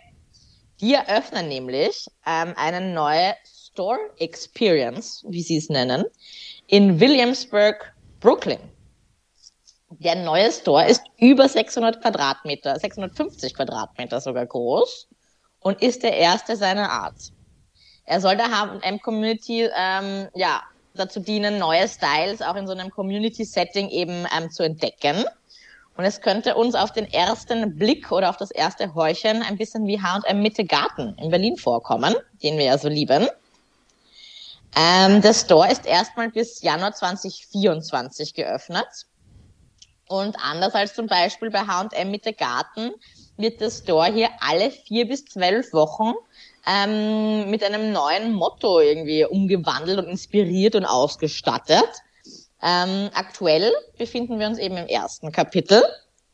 Die 0.81 0.95
eröffnen 0.95 1.49
nämlich 1.49 2.07
ähm, 2.27 2.55
eine 2.57 2.81
neue 2.81 3.35
Store 3.45 3.99
Experience, 4.19 5.25
wie 5.29 5.43
sie 5.43 5.59
es 5.59 5.69
nennen, 5.69 6.05
in 6.67 7.01
Williamsburg, 7.01 7.93
Brooklyn. 8.21 8.61
Der 9.91 10.15
neue 10.15 10.51
Store 10.53 10.87
ist 10.87 11.03
über 11.19 11.49
600 11.49 12.01
Quadratmeter, 12.01 12.79
650 12.79 13.55
Quadratmeter 13.55 14.21
sogar 14.21 14.47
groß 14.47 15.09
und 15.61 15.83
ist 15.83 16.03
der 16.03 16.17
erste 16.17 16.57
seiner 16.57 16.91
Art. 16.91 17.33
Er 18.05 18.21
soll 18.21 18.37
der 18.37 18.51
H&M-Community 18.51 19.69
ähm, 19.77 20.29
ja, 20.35 20.63
dazu 20.95 21.21
dienen, 21.21 21.59
neue 21.59 21.89
Styles 21.89 22.41
auch 22.41 22.57
in 22.57 22.67
so 22.67 22.73
einem 22.73 22.91
Community-Setting 22.91 23.91
eben 23.91 24.27
ähm, 24.37 24.51
zu 24.51 24.63
entdecken 24.63 25.25
und 25.97 26.05
es 26.05 26.21
könnte 26.21 26.55
uns 26.55 26.75
auf 26.75 26.93
den 26.93 27.11
ersten 27.13 27.77
Blick 27.77 28.11
oder 28.11 28.31
auf 28.31 28.37
das 28.37 28.51
erste 28.51 28.95
Horchen 28.95 29.43
ein 29.43 29.57
bisschen 29.57 29.87
wie 29.87 30.01
H&M 30.01 30.41
Mitte 30.41 30.65
Garten 30.65 31.15
in 31.19 31.31
Berlin 31.31 31.57
vorkommen, 31.57 32.15
den 32.43 32.57
wir 32.57 32.65
ja 32.65 32.79
so 32.79 32.89
lieben. 32.89 33.29
Ähm, 34.77 35.21
der 35.21 35.35
Store 35.35 35.71
ist 35.71 35.85
erstmal 35.85 36.31
bis 36.31 36.63
Januar 36.63 36.93
2024 36.93 38.35
geöffnet. 38.35 39.07
Und 40.09 40.37
anders 40.43 40.75
als 40.75 40.95
zum 40.95 41.07
Beispiel 41.07 41.51
bei 41.51 41.61
H&M 41.61 42.11
Mitte 42.11 42.33
Garten 42.33 42.93
wird 43.37 43.61
der 43.61 43.71
Store 43.71 44.13
hier 44.13 44.29
alle 44.41 44.71
vier 44.71 45.07
bis 45.07 45.25
zwölf 45.25 45.73
Wochen 45.73 46.15
ähm, 46.67 47.51
mit 47.51 47.63
einem 47.65 47.93
neuen 47.93 48.33
Motto 48.33 48.81
irgendwie 48.81 49.25
umgewandelt 49.25 49.99
und 49.99 50.09
inspiriert 50.09 50.75
und 50.75 50.85
ausgestattet. 50.85 51.89
Ähm, 52.63 53.11
aktuell 53.15 53.73
befinden 53.97 54.39
wir 54.39 54.47
uns 54.47 54.59
eben 54.59 54.77
im 54.77 54.87
ersten 54.87 55.33
Kapitel. 55.33 55.83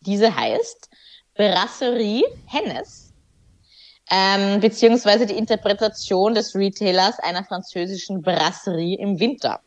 Diese 0.01 0.35
heißt 0.35 0.89
Brasserie 1.35 2.25
Hennes, 2.47 3.13
ähm, 4.11 4.61
beziehungsweise 4.61 5.27
die 5.27 5.37
Interpretation 5.37 6.35
des 6.35 6.55
Retailers 6.55 7.19
einer 7.21 7.45
französischen 7.45 8.23
Brasserie 8.23 8.99
im 8.99 9.21
Winter. 9.21 9.61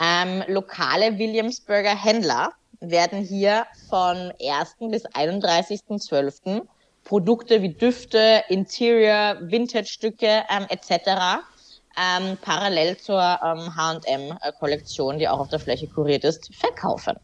Ähm, 0.00 0.42
lokale 0.48 1.18
Williamsburger 1.18 1.96
Händler 1.96 2.50
werden 2.80 3.22
hier 3.22 3.66
von 3.88 4.32
1. 4.40 4.90
bis 4.90 5.06
31.12. 5.06 6.62
Produkte 7.04 7.62
wie 7.62 7.72
Düfte, 7.72 8.42
Interior, 8.48 9.36
Vintage-Stücke 9.40 10.44
ähm, 10.50 10.66
etc 10.68 11.44
ähm, 11.96 12.36
parallel 12.42 12.96
zur 12.96 13.20
ähm, 13.20 13.74
H&M-Kollektion, 13.76 15.18
die 15.18 15.28
auch 15.28 15.40
auf 15.40 15.48
der 15.48 15.58
Fläche 15.58 15.86
kuriert 15.86 16.24
ist, 16.24 16.54
verkaufen. 16.54 17.16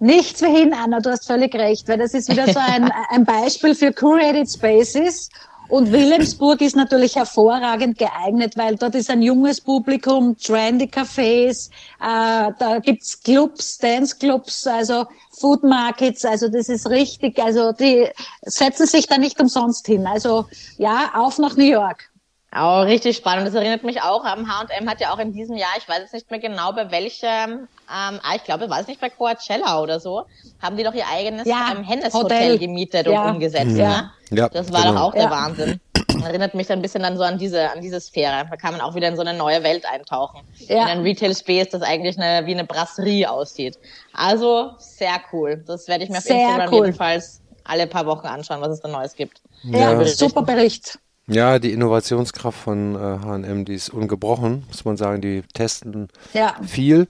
Nichts 0.00 0.40
für 0.40 0.48
hin, 0.48 0.72
Anna, 0.72 1.00
du 1.00 1.10
hast 1.10 1.26
völlig 1.26 1.54
recht, 1.54 1.88
weil 1.88 1.98
das 1.98 2.14
ist 2.14 2.28
wieder 2.28 2.52
so 2.52 2.60
ein, 2.60 2.90
ein 3.10 3.24
Beispiel 3.24 3.74
für 3.74 3.92
Curated 3.92 4.48
Spaces. 4.48 5.28
Und 5.68 5.92
Wilhelmsburg 5.92 6.62
ist 6.62 6.76
natürlich 6.76 7.16
hervorragend 7.16 7.98
geeignet, 7.98 8.56
weil 8.56 8.76
dort 8.76 8.94
ist 8.94 9.10
ein 9.10 9.20
junges 9.20 9.60
Publikum, 9.60 10.34
trendy 10.38 10.86
Cafés, 10.86 11.68
äh, 12.00 12.52
da 12.58 12.78
gibt's 12.82 13.20
Clubs, 13.22 13.76
Dance-Clubs, 13.76 14.66
also 14.66 15.04
Food 15.38 15.62
Markets, 15.64 16.24
also 16.24 16.48
das 16.48 16.70
ist 16.70 16.88
richtig, 16.88 17.38
also 17.38 17.72
die 17.72 18.08
setzen 18.42 18.86
sich 18.86 19.08
da 19.08 19.18
nicht 19.18 19.38
umsonst 19.38 19.86
hin. 19.86 20.06
Also 20.06 20.46
ja, 20.78 21.10
auf 21.14 21.38
nach 21.38 21.56
New 21.56 21.64
York. 21.64 22.08
Auch 22.50 22.84
richtig 22.84 23.16
spannend. 23.16 23.46
Das 23.46 23.54
erinnert 23.54 23.84
mich 23.84 24.00
auch 24.00 24.24
am 24.24 24.48
H&M 24.48 24.88
hat 24.88 25.00
ja 25.00 25.12
auch 25.12 25.18
in 25.18 25.32
diesem 25.32 25.56
Jahr, 25.56 25.70
ich 25.76 25.86
weiß 25.86 26.00
jetzt 26.00 26.14
nicht 26.14 26.30
mehr 26.30 26.40
genau 26.40 26.72
bei 26.72 26.90
welchem, 26.90 27.28
ähm, 27.28 27.68
ah, 27.88 28.34
ich 28.36 28.44
glaube, 28.44 28.70
war 28.70 28.80
es 28.80 28.86
nicht 28.86 29.00
bei 29.00 29.10
Coachella 29.10 29.82
oder 29.82 30.00
so, 30.00 30.24
haben 30.62 30.76
die 30.76 30.82
doch 30.82 30.94
ihr 30.94 31.04
eigenes 31.12 31.46
ja, 31.46 31.72
ähm, 31.76 31.84
Hennes 31.84 32.14
Hotel, 32.14 32.52
Hotel 32.52 32.58
gemietet 32.58 33.06
ja. 33.06 33.24
und 33.24 33.34
umgesetzt. 33.34 33.76
Ja. 33.76 33.88
Ne? 34.30 34.38
ja 34.38 34.48
das 34.48 34.72
war 34.72 34.82
genau. 34.82 34.94
doch 34.94 35.00
auch 35.02 35.12
der 35.14 35.30
Wahnsinn. 35.30 35.80
Erinnert 36.24 36.54
mich 36.54 36.66
dann 36.66 36.78
ein 36.78 36.82
bisschen 36.82 37.02
dann 37.02 37.16
so 37.16 37.22
an 37.22 37.38
diese, 37.38 37.70
an 37.70 37.82
diese 37.82 38.00
Sphäre. 38.00 38.46
Da 38.48 38.56
kann 38.56 38.72
man 38.72 38.80
auch 38.80 38.94
wieder 38.94 39.08
in 39.08 39.14
so 39.14 39.22
eine 39.22 39.34
neue 39.34 39.62
Welt 39.62 39.84
eintauchen. 39.86 40.40
Ja. 40.66 40.84
In 40.84 40.88
ein 40.88 41.02
Retail 41.02 41.34
Space, 41.34 41.68
das 41.68 41.82
eigentlich 41.82 42.18
eine, 42.18 42.46
wie 42.46 42.54
eine 42.54 42.64
Brasserie 42.64 43.30
aussieht. 43.30 43.78
Also, 44.14 44.72
sehr 44.78 45.20
cool. 45.32 45.62
Das 45.66 45.86
werde 45.86 46.04
ich 46.04 46.10
mir 46.10 46.18
auf 46.18 46.24
sehr 46.24 46.40
Instagram 46.40 46.72
cool. 46.72 46.86
jedenfalls 46.86 47.40
alle 47.62 47.86
paar 47.86 48.06
Wochen 48.06 48.26
anschauen, 48.26 48.60
was 48.60 48.70
es 48.70 48.80
da 48.80 48.88
Neues 48.88 49.14
gibt. 49.14 49.42
Ja, 49.62 50.02
super 50.06 50.42
Bericht. 50.42 50.98
Ja, 51.28 51.58
die 51.58 51.72
Innovationskraft 51.72 52.58
von 52.58 52.94
äh, 52.94 52.98
H&M, 52.98 53.64
die 53.64 53.74
ist 53.74 53.90
ungebrochen, 53.90 54.64
muss 54.68 54.84
man 54.84 54.96
sagen. 54.96 55.20
Die 55.20 55.42
testen 55.52 56.08
ja. 56.32 56.56
viel 56.66 57.06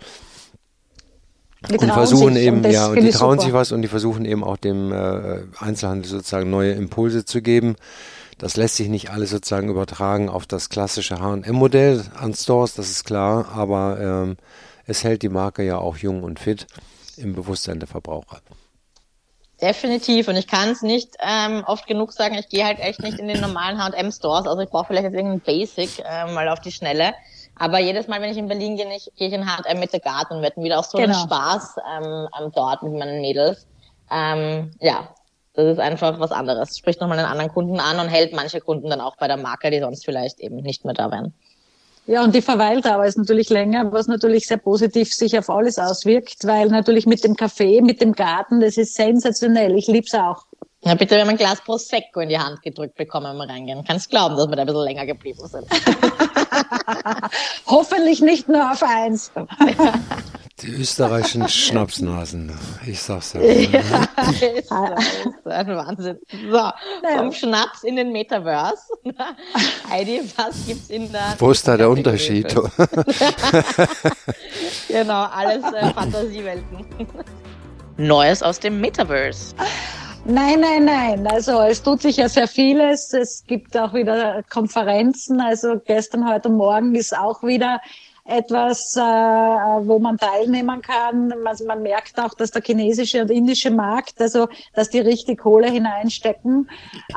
die 1.69 1.77
und 1.77 1.93
versuchen 1.93 2.37
eben, 2.37 2.65
und 2.65 2.71
ja, 2.71 2.87
und 2.87 3.03
die 3.03 3.11
trauen 3.11 3.39
super. 3.39 3.43
sich 3.43 3.53
was 3.53 3.73
und 3.73 3.83
die 3.83 3.89
versuchen 3.89 4.25
eben 4.25 4.45
auch 4.45 4.57
dem 4.57 4.93
äh, 4.93 5.43
Einzelhandel 5.59 6.09
sozusagen 6.09 6.51
neue 6.51 6.73
Impulse 6.73 7.25
zu 7.25 7.43
geben. 7.43 7.75
Das 8.39 8.57
lässt 8.57 8.77
sich 8.77 8.89
nicht 8.89 9.11
alles 9.11 9.31
sozusagen 9.31 9.69
übertragen 9.69 10.29
auf 10.29 10.47
das 10.47 10.69
klassische 10.69 11.19
H&M-Modell 11.19 12.05
an 12.17 12.35
Stores, 12.35 12.75
das 12.75 12.91
ist 12.91 13.05
klar, 13.05 13.49
aber 13.53 13.99
ähm, 14.01 14.37
es 14.87 15.03
hält 15.03 15.23
die 15.23 15.29
Marke 15.29 15.65
ja 15.65 15.79
auch 15.79 15.97
jung 15.97 16.23
und 16.23 16.39
fit 16.39 16.67
im 17.17 17.35
Bewusstsein 17.35 17.81
der 17.81 17.89
Verbraucher. 17.89 18.41
Definitiv. 19.61 20.29
Und 20.29 20.37
ich 20.37 20.47
kann 20.47 20.71
es 20.71 20.83
nicht 20.83 21.17
ähm, 21.21 21.65
oft 21.67 21.87
genug 21.87 22.13
sagen, 22.13 22.37
ich 22.37 22.49
gehe 22.49 22.65
halt 22.65 22.79
echt 22.79 23.01
nicht 23.01 23.19
in 23.19 23.27
den 23.27 23.41
normalen 23.41 23.83
H&M-Stores. 23.83 24.47
Also 24.47 24.63
ich 24.63 24.71
brauche 24.71 24.87
vielleicht 24.87 25.05
jetzt 25.05 25.15
irgendein 25.15 25.41
Basic 25.41 25.99
äh, 25.99 26.33
mal 26.33 26.49
auf 26.49 26.61
die 26.61 26.71
Schnelle. 26.71 27.13
Aber 27.57 27.81
jedes 27.81 28.07
Mal, 28.07 28.21
wenn 28.21 28.31
ich 28.31 28.37
in 28.37 28.47
Berlin 28.47 28.77
gehe, 28.77 28.87
gehe 28.87 29.29
ich 29.29 29.33
in 29.33 29.47
H&M 29.47 29.81
mit 29.81 29.93
der 29.93 30.01
Garten 30.01 30.35
und 30.35 30.43
werde 30.43 30.63
wieder 30.63 30.79
auch 30.79 30.85
so 30.85 30.99
genau. 30.99 31.13
einen 31.13 31.27
Spaß 31.27 31.77
ähm, 31.99 32.53
dort 32.55 32.85
mit 32.85 32.93
meinen 32.93 33.21
Mädels. 33.21 33.67
Ähm, 34.11 34.71
ja, 34.81 35.09
das 35.55 35.67
ist 35.67 35.81
einfach 35.81 36.21
was 36.21 36.31
anderes. 36.31 36.79
Spricht 36.79 37.01
nochmal 37.01 37.19
einen 37.19 37.27
anderen 37.27 37.51
Kunden 37.53 37.81
an 37.81 37.99
und 37.99 38.09
hält 38.09 38.33
manche 38.33 38.61
Kunden 38.61 38.89
dann 38.91 39.01
auch 39.01 39.17
bei 39.17 39.27
der 39.27 39.37
Marke, 39.37 39.73
die 39.73 39.81
sonst 39.81 40.05
vielleicht 40.05 40.39
eben 40.39 40.59
nicht 40.59 40.85
mehr 40.85 40.95
da 40.95 41.11
wären. 41.11 41.35
Ja, 42.09 42.25
und 42.25 42.35
die 42.35 42.41
Verweildauer 42.41 43.05
ist 43.05 43.19
natürlich 43.19 43.51
länger, 43.51 43.93
was 43.93 44.07
natürlich 44.07 44.47
sehr 44.47 44.57
positiv 44.57 45.13
sich 45.13 45.39
auf 45.39 45.51
alles 45.51 45.79
auswirkt, 45.79 46.47
weil 46.47 46.69
natürlich 46.69 47.05
mit 47.05 47.23
dem 47.23 47.35
Café, 47.35 47.83
mit 47.83 48.01
dem 48.01 48.15
Garten, 48.15 48.61
das 48.61 48.79
ist 48.79 48.95
sensationell. 48.95 49.77
Ich 49.77 49.89
lieb's 49.89 50.15
auch. 50.15 50.47
Na 50.85 50.95
bitte, 50.95 51.17
wir 51.17 51.21
haben 51.21 51.29
ein 51.29 51.37
Glas 51.37 51.61
Prosecco 51.61 52.21
in 52.21 52.31
die 52.31 52.39
Hand 52.39 52.63
gedrückt 52.63 52.95
bekommen, 52.95 53.27
wenn 53.27 53.47
wir 53.47 53.53
reingehen. 53.53 53.85
Kannst 53.87 54.09
glauben, 54.09 54.39
dass 54.39 54.49
wir 54.49 54.57
da 54.57 54.63
ein 54.63 54.67
bisschen 54.67 54.85
länger 54.85 55.05
geblieben 55.05 55.47
sind. 55.47 55.67
Hoffentlich 57.67 58.23
nicht 58.23 58.49
nur 58.49 58.73
auf 58.73 58.83
eins. 58.83 59.31
Die 60.63 60.73
österreichischen 60.73 61.49
Schnapsnasen, 61.49 62.53
ich 62.85 63.01
sag's 63.01 63.33
ja. 63.35 63.41
ja 63.41 63.81
ist, 64.31 64.43
ist 64.43 64.73
ein 64.73 65.69
Wahnsinn. 65.69 66.19
So, 66.51 66.71
vom 67.17 67.33
Schnaps 67.33 67.85
in 67.85 67.95
den 67.95 68.11
Metaverse. 68.11 68.83
Heidi, 69.89 70.23
was 70.37 70.67
gibt's 70.67 70.91
in 70.91 71.13
der... 71.13 71.37
Wo 71.39 71.53
ist 71.53 71.69
da 71.69 71.77
der 71.77 71.89
Unterschied? 71.89 72.49
genau, 74.89 75.27
alles 75.27 75.63
äh, 75.73 75.93
Fantasiewelten. 75.93 76.87
Neues 77.97 78.43
aus 78.43 78.59
dem 78.59 78.81
Metaverse. 78.81 79.55
Nein, 80.25 80.61
nein, 80.61 80.85
nein. 80.85 81.27
Also 81.29 81.61
es 81.63 81.81
tut 81.83 82.03
sich 82.03 82.17
ja 82.17 82.29
sehr 82.29 82.49
vieles. 82.49 83.13
Es 83.13 83.45
gibt 83.47 83.77
auch 83.77 83.95
wieder 83.95 84.43
Konferenzen. 84.51 85.41
Also 85.41 85.81
gestern, 85.87 86.29
heute 86.29 86.49
Morgen 86.49 86.97
ist 86.97 87.17
auch 87.17 87.45
wieder 87.45 87.81
etwas, 88.29 88.95
äh, 88.95 89.01
wo 89.01 89.99
man 89.99 90.19
teilnehmen 90.19 90.83
kann. 90.83 91.33
Man 91.67 91.83
merkt 91.83 92.21
auch, 92.21 92.35
dass 92.35 92.51
der 92.51 92.63
chinesische 92.63 93.23
und 93.23 93.31
indische 93.31 93.71
Markt, 93.71 94.21
also 94.21 94.49
dass 94.75 94.91
die 94.91 95.01
richtig 95.01 95.39
Kohle 95.39 95.71
hineinstecken. 95.71 96.69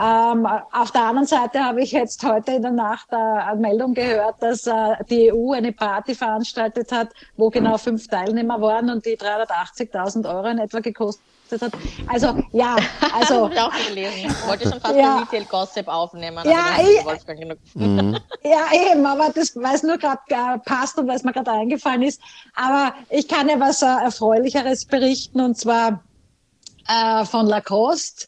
Ähm, 0.01 0.47
auf 0.71 0.91
der 0.91 1.01
anderen 1.01 1.27
Seite 1.27 1.59
habe 1.63 1.81
ich 1.81 1.91
jetzt 1.91 2.23
heute 2.23 2.53
in 2.53 2.61
der 2.61 2.71
Nacht 2.71 3.11
eine 3.11 3.59
Meldung 3.59 3.93
gehört, 3.93 4.41
dass 4.41 4.65
äh, 4.67 4.73
die 5.09 5.33
EU 5.33 5.51
eine 5.51 5.73
Party 5.73 6.15
veranstaltet 6.15 6.91
hat, 6.91 7.09
wo 7.35 7.49
genau 7.49 7.77
fünf 7.77 8.07
Teilnehmer 8.07 8.61
waren 8.61 8.89
und 8.89 9.05
die 9.05 9.17
380.000 9.17 10.33
Euro 10.33 10.47
in 10.47 10.59
etwa 10.59 10.79
gekostet 10.79 11.25
hat. 11.59 11.71
Also 12.07 12.41
ja, 12.51 12.75
also. 13.13 13.49
ich 13.51 13.59
auch 13.59 13.87
gelesen. 13.87 14.13
Ich 14.27 14.47
wollte 14.47 14.69
schon 14.69 14.79
fast 14.79 14.95
ja. 14.95 15.17
Retail 15.19 15.45
Gossip 15.45 15.87
aufnehmen. 15.87 16.39
Ja, 16.45 16.77
ich, 16.79 17.75
mhm. 17.75 18.17
ja, 18.43 18.91
eben, 18.91 19.05
aber 19.05 19.29
das, 19.33 19.55
weil 19.55 19.75
es 19.75 19.83
nur 19.83 19.97
gerade 19.97 20.21
äh, 20.29 20.59
passt 20.59 20.97
und 20.97 21.07
weil 21.07 21.15
es 21.15 21.23
mir 21.23 21.33
gerade 21.33 21.51
eingefallen 21.51 22.03
ist. 22.03 22.21
Aber 22.55 22.93
ich 23.09 23.27
kann 23.27 23.49
ja 23.49 23.59
was 23.59 23.81
äh, 23.81 23.85
Erfreulicheres 23.85 24.85
berichten 24.85 25.41
und 25.41 25.57
zwar 25.57 26.03
äh, 26.87 27.25
von 27.25 27.47
Lacoste. 27.47 28.27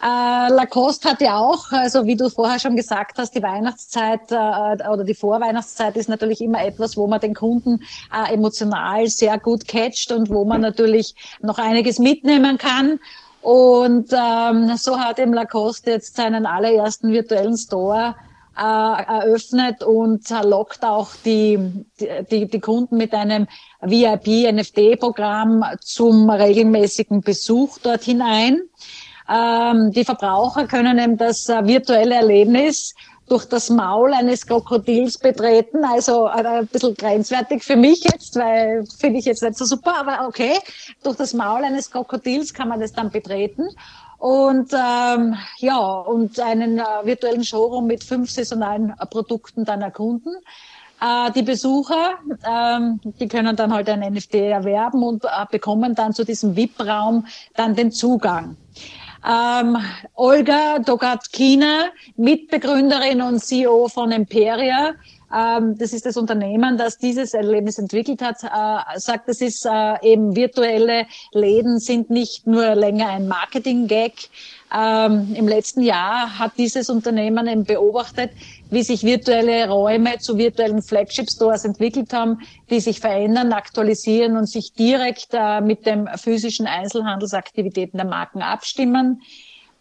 Äh, 0.00 0.52
Lacoste 0.52 1.10
hat 1.10 1.20
ja 1.20 1.38
auch, 1.38 1.72
also 1.72 2.06
wie 2.06 2.14
du 2.14 2.30
vorher 2.30 2.60
schon 2.60 2.76
gesagt 2.76 3.18
hast, 3.18 3.34
die 3.34 3.42
Weihnachtszeit 3.42 4.30
äh, 4.30 4.88
oder 4.88 5.02
die 5.02 5.14
Vorweihnachtszeit 5.14 5.96
ist 5.96 6.08
natürlich 6.08 6.40
immer 6.40 6.64
etwas, 6.64 6.96
wo 6.96 7.08
man 7.08 7.20
den 7.20 7.34
Kunden 7.34 7.80
äh, 8.14 8.32
emotional 8.32 9.08
sehr 9.08 9.38
gut 9.38 9.66
catcht 9.66 10.12
und 10.12 10.30
wo 10.30 10.44
man 10.44 10.60
natürlich 10.60 11.16
noch 11.40 11.58
einiges 11.58 11.98
mitnehmen 11.98 12.58
kann. 12.58 13.00
Und 13.42 14.12
ähm, 14.12 14.76
so 14.76 14.98
hat 14.98 15.18
eben 15.18 15.32
Lacoste 15.32 15.90
jetzt 15.90 16.14
seinen 16.16 16.46
allerersten 16.46 17.10
virtuellen 17.10 17.56
Store 17.56 18.14
äh, 18.56 18.62
eröffnet 18.62 19.82
und 19.82 20.28
lockt 20.44 20.84
auch 20.84 21.10
die, 21.24 21.58
die, 22.30 22.46
die 22.46 22.60
Kunden 22.60 22.96
mit 22.96 23.14
einem 23.14 23.48
VIP-NFT-Programm 23.80 25.64
zum 25.80 26.30
regelmäßigen 26.30 27.20
Besuch 27.20 27.78
dort 27.82 28.04
hinein. 28.04 28.60
Ähm, 29.28 29.92
die 29.92 30.04
Verbraucher 30.04 30.66
können 30.66 30.98
eben 30.98 31.16
das 31.16 31.48
äh, 31.48 31.66
virtuelle 31.66 32.16
Erlebnis 32.16 32.94
durch 33.28 33.44
das 33.44 33.68
Maul 33.68 34.12
eines 34.14 34.46
Krokodils 34.46 35.18
betreten. 35.18 35.84
Also 35.84 36.26
äh, 36.28 36.46
ein 36.46 36.66
bisschen 36.66 36.94
grenzwertig 36.94 37.62
für 37.62 37.76
mich 37.76 38.04
jetzt, 38.04 38.36
weil 38.36 38.84
finde 38.98 39.18
ich 39.18 39.26
jetzt 39.26 39.42
nicht 39.42 39.56
so 39.56 39.64
super, 39.64 39.94
aber 39.98 40.26
okay. 40.26 40.58
Durch 41.02 41.16
das 41.16 41.34
Maul 41.34 41.64
eines 41.64 41.90
Krokodils 41.90 42.54
kann 42.54 42.68
man 42.68 42.80
das 42.80 42.92
dann 42.92 43.10
betreten. 43.10 43.68
Und 44.18 44.72
ähm, 44.72 45.36
ja, 45.58 45.78
und 45.78 46.40
einen 46.40 46.78
äh, 46.78 46.82
virtuellen 47.04 47.44
Showroom 47.44 47.86
mit 47.86 48.02
fünf 48.02 48.30
saisonalen 48.30 48.92
äh, 48.98 49.06
Produkten 49.06 49.64
dann 49.64 49.80
erkunden. 49.80 50.34
Äh, 51.00 51.30
die 51.32 51.42
Besucher, 51.42 52.14
ähm, 52.44 53.00
die 53.04 53.28
können 53.28 53.54
dann 53.54 53.72
halt 53.72 53.88
ein 53.88 54.00
NFT 54.00 54.34
erwerben 54.34 55.04
und 55.04 55.24
äh, 55.24 55.28
bekommen 55.50 55.94
dann 55.94 56.12
zu 56.12 56.24
diesem 56.24 56.56
VIP-Raum 56.56 57.26
dann 57.54 57.76
den 57.76 57.92
Zugang. 57.92 58.56
Ähm, 59.26 59.76
Olga 60.14 60.78
Dogatkina, 60.78 61.86
Mitbegründerin 62.16 63.20
und 63.22 63.40
CEO 63.40 63.88
von 63.88 64.12
Imperia, 64.12 64.94
ähm, 65.34 65.76
das 65.76 65.92
ist 65.92 66.06
das 66.06 66.16
Unternehmen, 66.16 66.78
das 66.78 66.98
dieses 66.98 67.34
Erlebnis 67.34 67.78
entwickelt 67.78 68.22
hat, 68.22 68.42
äh, 68.44 68.98
sagt, 68.98 69.28
das 69.28 69.40
ist 69.40 69.66
äh, 69.66 69.94
eben 70.02 70.36
virtuelle 70.36 71.06
Läden 71.32 71.78
sind 71.80 72.10
nicht 72.10 72.46
nur 72.46 72.74
länger 72.74 73.08
ein 73.08 73.28
Marketing-Gag, 73.28 74.30
ähm, 74.74 75.34
Im 75.34 75.48
letzten 75.48 75.80
Jahr 75.80 76.38
hat 76.38 76.52
dieses 76.58 76.90
Unternehmen 76.90 77.46
eben 77.46 77.64
beobachtet, 77.64 78.32
wie 78.70 78.82
sich 78.82 79.02
virtuelle 79.02 79.68
Räume 79.68 80.18
zu 80.18 80.36
virtuellen 80.36 80.82
Flagship-Stores 80.82 81.64
entwickelt 81.64 82.12
haben, 82.12 82.40
die 82.70 82.80
sich 82.80 83.00
verändern, 83.00 83.52
aktualisieren 83.52 84.36
und 84.36 84.46
sich 84.46 84.72
direkt 84.72 85.28
äh, 85.32 85.60
mit 85.60 85.86
dem 85.86 86.08
physischen 86.16 86.66
Einzelhandelsaktivitäten 86.66 87.98
der 87.98 88.06
Marken 88.06 88.42
abstimmen. 88.42 89.22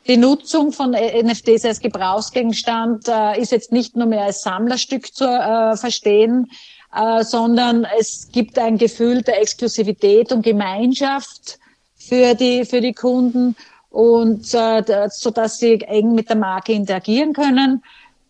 Die 0.07 0.17
Nutzung 0.17 0.71
von 0.71 0.91
NFTs 0.91 1.65
als 1.65 1.81
Gebrauchsgegenstand 1.81 3.09
äh, 3.09 3.41
ist 3.41 3.51
jetzt 3.51 3.73
nicht 3.73 3.97
nur 3.97 4.07
mehr 4.07 4.23
als 4.23 4.41
Sammlerstück 4.41 5.13
zu 5.13 5.25
äh, 5.25 5.75
verstehen, 5.75 6.49
äh, 6.95 7.23
sondern 7.23 7.85
es 7.99 8.29
gibt 8.31 8.57
ein 8.57 8.77
Gefühl 8.77 9.21
der 9.21 9.41
Exklusivität 9.41 10.31
und 10.31 10.43
Gemeinschaft 10.43 11.59
für 11.95 12.35
die, 12.35 12.63
für 12.63 12.79
die 12.79 12.93
Kunden 12.93 13.57
und 13.89 14.53
äh, 14.53 15.09
so 15.09 15.31
dass 15.31 15.59
sie 15.59 15.81
eng 15.81 16.13
mit 16.15 16.29
der 16.29 16.37
Marke 16.37 16.71
interagieren 16.71 17.33
können. 17.33 17.83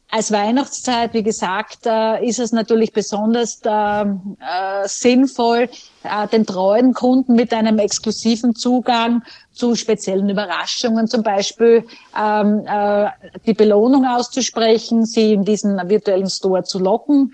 Als 0.09 0.31
Weihnachtszeit, 0.31 1.13
wie 1.13 1.23
gesagt, 1.23 1.79
äh, 1.85 2.25
ist 2.25 2.39
es 2.39 2.53
natürlich 2.53 2.93
besonders 2.93 3.59
äh, 3.65 4.01
äh, 4.01 4.05
sinnvoll, 4.85 5.69
den 6.31 6.45
treuen 6.45 6.93
Kunden 6.93 7.33
mit 7.33 7.53
einem 7.53 7.79
exklusiven 7.79 8.55
Zugang 8.55 9.23
zu 9.51 9.75
speziellen 9.75 10.29
Überraschungen, 10.29 11.07
zum 11.07 11.23
Beispiel 11.23 11.85
ähm, 12.17 12.65
äh, 12.65 13.09
die 13.45 13.53
Belohnung 13.53 14.05
auszusprechen, 14.05 15.05
sie 15.05 15.33
in 15.33 15.43
diesen 15.43 15.77
virtuellen 15.89 16.29
Store 16.29 16.63
zu 16.63 16.79
locken. 16.79 17.33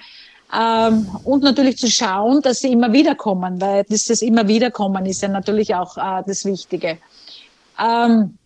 Ähm, 0.52 1.08
und 1.24 1.44
natürlich 1.44 1.78
zu 1.78 1.90
schauen, 1.90 2.42
dass 2.42 2.60
sie 2.60 2.72
immer 2.72 2.92
wieder 2.94 3.16
kommen, 3.16 3.60
weil 3.62 3.84
dieses 3.84 4.22
immer 4.22 4.48
wieder 4.48 4.72
kommen 4.72 5.06
ist 5.06 5.22
ja 5.22 5.28
natürlich 5.28 5.76
auch 5.76 5.98
äh, 5.98 6.24
das 6.26 6.46
Wichtige. 6.46 6.98
Ähm, 7.80 8.38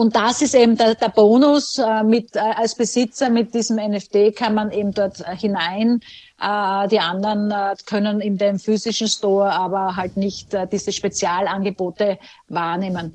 und 0.00 0.16
das 0.16 0.40
ist 0.40 0.54
eben 0.54 0.78
der, 0.78 0.94
der 0.94 1.10
Bonus 1.10 1.76
äh, 1.76 2.02
mit, 2.02 2.34
äh, 2.34 2.38
als 2.38 2.74
Besitzer 2.74 3.28
mit 3.28 3.52
diesem 3.52 3.76
NFT 3.76 4.34
kann 4.34 4.54
man 4.54 4.70
eben 4.70 4.92
dort 4.92 5.18
hinein. 5.38 6.00
Äh, 6.40 6.88
die 6.88 7.00
anderen 7.00 7.50
äh, 7.50 7.76
können 7.84 8.22
in 8.22 8.38
dem 8.38 8.58
physischen 8.58 9.08
Store 9.08 9.52
aber 9.52 9.96
halt 9.96 10.16
nicht 10.16 10.54
äh, 10.54 10.66
diese 10.66 10.90
Spezialangebote 10.90 12.18
wahrnehmen. 12.48 13.14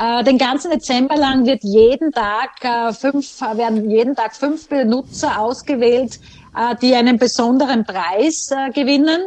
Äh, 0.00 0.24
den 0.24 0.38
ganzen 0.38 0.70
Dezember 0.70 1.18
lang 1.18 1.44
wird 1.44 1.64
jeden 1.64 2.12
Tag 2.12 2.64
äh, 2.64 2.94
fünf, 2.94 3.42
werden 3.42 3.90
jeden 3.90 4.16
Tag 4.16 4.34
fünf 4.34 4.70
Benutzer 4.70 5.38
ausgewählt, 5.38 6.18
äh, 6.56 6.74
die 6.80 6.94
einen 6.94 7.18
besonderen 7.18 7.84
Preis 7.84 8.50
äh, 8.50 8.70
gewinnen. 8.70 9.20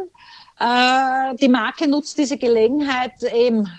Äh, 0.58 1.36
die 1.36 1.48
Marke 1.48 1.86
nutzt 1.86 2.18
diese 2.18 2.36
Gelegenheit, 2.36 3.22
eben 3.32 3.70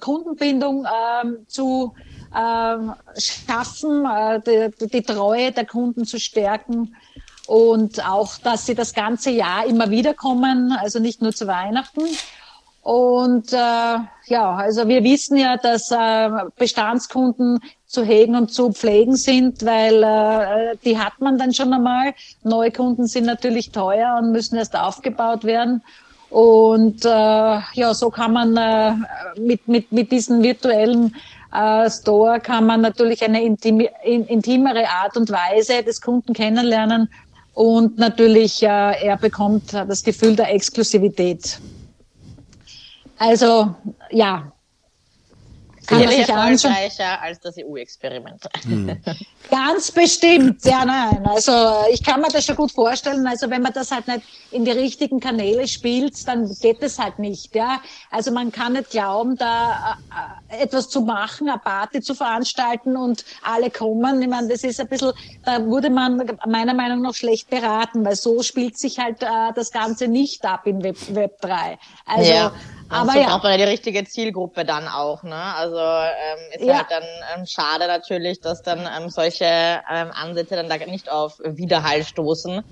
Kundenbindung 0.00 0.84
äh, 0.84 1.46
zu 1.46 1.94
schaffen, 2.32 4.06
äh, 4.06 4.40
die, 4.80 4.86
die 4.88 5.02
Treue 5.02 5.52
der 5.52 5.66
Kunden 5.66 6.04
zu 6.04 6.18
stärken 6.18 6.96
und 7.46 8.06
auch, 8.08 8.38
dass 8.38 8.66
sie 8.66 8.74
das 8.74 8.94
ganze 8.94 9.30
Jahr 9.30 9.66
immer 9.66 9.90
wieder 9.90 10.14
kommen, 10.14 10.72
also 10.72 10.98
nicht 10.98 11.22
nur 11.22 11.32
zu 11.32 11.46
Weihnachten. 11.46 12.02
Und 12.82 13.52
äh, 13.52 13.56
ja, 14.26 14.54
also 14.56 14.88
wir 14.88 15.04
wissen 15.04 15.36
ja, 15.36 15.56
dass 15.56 15.90
äh, 15.92 16.30
Bestandskunden 16.56 17.60
zu 17.86 18.02
hegen 18.02 18.34
und 18.34 18.50
zu 18.50 18.72
pflegen 18.72 19.14
sind, 19.14 19.64
weil 19.64 20.02
äh, 20.02 20.76
die 20.84 20.98
hat 20.98 21.20
man 21.20 21.38
dann 21.38 21.54
schon 21.54 21.72
einmal. 21.72 22.14
Neukunden 22.42 23.06
sind 23.06 23.26
natürlich 23.26 23.70
teuer 23.70 24.18
und 24.18 24.32
müssen 24.32 24.56
erst 24.56 24.76
aufgebaut 24.76 25.44
werden. 25.44 25.82
Und 26.30 27.04
äh, 27.04 27.08
ja, 27.08 27.94
so 27.94 28.10
kann 28.10 28.32
man 28.32 28.56
äh, 28.56 28.94
mit, 29.38 29.68
mit, 29.68 29.92
mit 29.92 30.10
diesen 30.10 30.42
virtuellen 30.42 31.14
äh, 31.52 31.90
Store 31.90 32.40
kann 32.40 32.66
man 32.66 32.80
natürlich 32.80 33.22
eine 33.22 33.42
intime, 33.42 33.88
in, 34.04 34.26
intimere 34.26 34.88
Art 34.88 35.16
und 35.16 35.30
Weise 35.30 35.82
des 35.82 36.00
Kunden 36.00 36.32
kennenlernen 36.32 37.08
und 37.54 37.98
natürlich 37.98 38.62
äh, 38.62 38.66
er 38.66 39.16
bekommt 39.16 39.72
das 39.72 40.02
Gefühl 40.02 40.36
der 40.36 40.54
Exklusivität. 40.54 41.58
Also 43.18 43.74
ja, 44.10 44.52
Sicherlich 45.88 46.28
erfolgreicher 46.28 47.20
als 47.20 47.40
das 47.40 47.56
EU-Experiment. 47.58 48.48
Hm. 48.62 49.00
Ganz 49.50 49.90
bestimmt, 49.90 50.64
ja, 50.64 50.84
nein. 50.84 51.26
Also 51.26 51.52
ich 51.92 52.02
kann 52.02 52.20
mir 52.20 52.28
das 52.28 52.46
schon 52.46 52.56
gut 52.56 52.70
vorstellen. 52.70 53.26
Also 53.26 53.50
wenn 53.50 53.62
man 53.62 53.72
das 53.72 53.90
halt 53.90 54.06
nicht 54.06 54.22
in 54.52 54.64
die 54.64 54.70
richtigen 54.70 55.18
Kanäle 55.18 55.66
spielt, 55.66 56.26
dann 56.28 56.48
geht 56.60 56.82
das 56.82 56.98
halt 56.98 57.18
nicht. 57.18 57.54
Ja, 57.54 57.80
also 58.10 58.30
man 58.30 58.52
kann 58.52 58.74
nicht 58.74 58.90
glauben, 58.90 59.36
da 59.36 59.98
äh, 60.50 60.62
etwas 60.62 60.88
zu 60.88 61.00
machen, 61.00 61.48
eine 61.48 61.58
Party 61.58 62.00
zu 62.00 62.14
veranstalten 62.14 62.96
und 62.96 63.24
alle 63.42 63.70
kommen. 63.70 64.22
Ich 64.22 64.28
meine, 64.28 64.48
das 64.48 64.62
ist 64.62 64.80
ein 64.80 64.88
bisschen, 64.88 65.12
da 65.44 65.64
wurde 65.66 65.90
man 65.90 66.22
meiner 66.46 66.74
Meinung 66.74 67.02
nach 67.02 67.14
schlecht 67.14 67.50
beraten, 67.50 68.04
weil 68.04 68.16
so 68.16 68.42
spielt 68.42 68.78
sich 68.78 68.98
halt 68.98 69.22
äh, 69.22 69.26
das 69.54 69.72
Ganze 69.72 70.06
nicht 70.06 70.44
ab 70.44 70.66
in 70.66 70.82
Web, 70.82 70.96
Web 71.08 71.40
3. 71.40 71.78
Also 72.06 72.30
ja. 72.30 72.52
Aber 72.92 73.14
ja. 73.18 73.28
braucht 73.28 73.42
man 73.42 73.52
ja 73.52 73.58
die 73.58 73.70
richtige 73.70 74.04
Zielgruppe 74.04 74.64
dann 74.64 74.86
auch, 74.88 75.22
ne? 75.22 75.34
Also 75.34 75.78
ähm, 75.78 76.60
ist 76.60 76.64
ja. 76.64 76.76
halt 76.76 76.86
dann 76.90 77.04
ähm, 77.34 77.46
schade 77.46 77.86
natürlich, 77.86 78.40
dass 78.40 78.62
dann 78.62 78.80
ähm, 78.80 79.08
solche 79.08 79.44
ähm, 79.44 80.10
Ansätze 80.12 80.56
dann 80.56 80.68
da 80.68 80.76
nicht 80.78 81.10
auf 81.10 81.38
Widerhall 81.42 82.04
stoßen. 82.04 82.62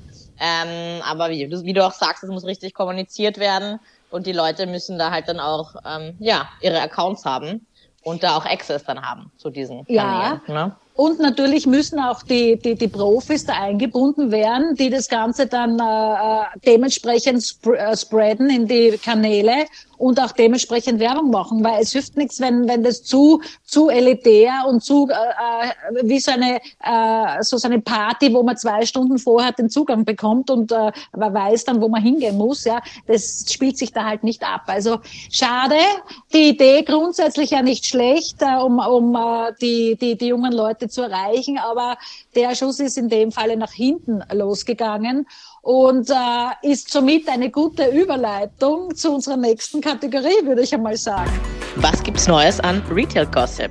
Ähm, 0.41 1.03
aber 1.03 1.31
wie, 1.31 1.51
wie 1.51 1.73
du 1.73 1.85
auch 1.85 1.93
sagst, 1.93 2.25
es 2.25 2.31
muss 2.31 2.45
richtig 2.45 2.75
kommuniziert 2.75 3.39
werden 3.39 3.79
und 4.11 4.27
die 4.27 4.33
Leute 4.33 4.67
müssen 4.67 4.99
da 4.99 5.11
halt 5.11 5.29
dann 5.29 5.41
auch 5.41 5.75
ähm, 5.85 6.17
ja 6.19 6.49
ihre 6.61 6.81
Accounts 6.81 7.25
haben 7.25 7.67
und 8.03 8.23
da 8.23 8.37
auch 8.37 8.47
Access 8.47 8.85
dann 8.85 9.03
haben 9.03 9.31
zu 9.37 9.51
diesen 9.51 9.85
Kanälen. 9.87 10.41
Ja. 10.47 10.53
Ne? 10.53 10.77
Und 10.95 11.19
natürlich 11.19 11.67
müssen 11.67 11.99
auch 11.99 12.23
die, 12.23 12.59
die, 12.59 12.75
die 12.75 12.89
Profis 12.89 13.47
da 13.47 13.55
eingebunden 13.55 14.31
werden, 14.31 14.75
die 14.75 14.91
das 14.91 15.09
Ganze 15.09 15.47
dann 15.47 15.79
äh, 15.79 15.83
äh 15.83 16.45
dementsprechend 16.67 17.41
sp 17.41 17.73
äh, 17.73 17.97
spreaden 17.97 18.51
in 18.51 18.67
die 18.67 18.99
Kanäle 19.03 19.67
und 20.01 20.19
auch 20.19 20.33
dementsprechend 20.33 20.99
Werbung 20.99 21.31
machen, 21.31 21.63
weil 21.63 21.83
es 21.83 21.93
hilft 21.93 22.17
nichts, 22.17 22.41
wenn, 22.41 22.67
wenn 22.67 22.83
das 22.83 23.03
zu, 23.03 23.43
zu 23.65 23.91
elitär 23.91 24.65
und 24.67 24.83
zu 24.83 25.07
äh, 25.11 25.69
äh, 25.69 26.09
wie 26.09 26.19
so 26.19 26.33
eine, 26.33 26.57
äh, 26.57 27.43
so 27.43 27.59
eine 27.63 27.83
Party, 27.83 28.33
wo 28.33 28.43
man 28.43 28.57
zwei 28.57 28.87
Stunden 28.87 29.19
vorher 29.19 29.53
den 29.53 29.69
Zugang 29.69 30.07
bekommt 30.07 30.51
und 30.51 30.73
äh, 30.73 30.91
man 31.15 31.35
weiß 31.35 31.67
dann, 31.67 31.83
wo 31.83 31.89
man 31.89 32.03
hingehen 32.03 32.39
muss. 32.39 32.65
Ja, 32.65 32.81
das 33.07 33.45
spielt 33.53 33.77
sich 33.77 33.93
da 33.93 34.05
halt 34.07 34.25
nicht 34.25 34.43
ab. 34.43 34.63
Also 34.69 35.01
schade, 35.31 35.77
die 36.33 36.49
Idee 36.49 36.83
grundsätzlich 36.83 37.51
ja 37.51 37.61
nicht 37.61 37.85
schlecht, 37.85 38.41
äh, 38.41 38.57
um, 38.57 38.79
um 38.79 39.15
äh, 39.15 39.53
die, 39.61 39.97
die, 40.01 40.17
die 40.17 40.29
jungen 40.29 40.53
Leute 40.53 40.80
zu 40.89 41.03
erreichen, 41.03 41.59
aber 41.59 41.97
der 42.35 42.55
Schuss 42.55 42.81
ist 42.81 42.97
in 42.97 43.09
dem 43.09 43.33
Falle 43.33 43.57
nach 43.57 43.73
hinten 43.73 44.23
losgegangen 44.33 45.27
und 45.63 46.11
äh, 46.11 46.15
ist 46.71 46.91
somit 46.91 47.29
eine 47.29 47.51
gute 47.51 47.87
Überleitung 47.87 48.95
zu 48.95 49.13
unserer 49.13 49.37
nächsten 49.37 49.81
Kategorie, 49.81 50.45
würde 50.45 50.63
ich 50.63 50.75
einmal 50.75 50.97
sagen. 50.97 51.31
Was 51.77 52.03
gibt's 52.03 52.27
Neues 52.27 52.61
an 52.61 52.83
Retail 52.91 53.27
Gossip? 53.27 53.71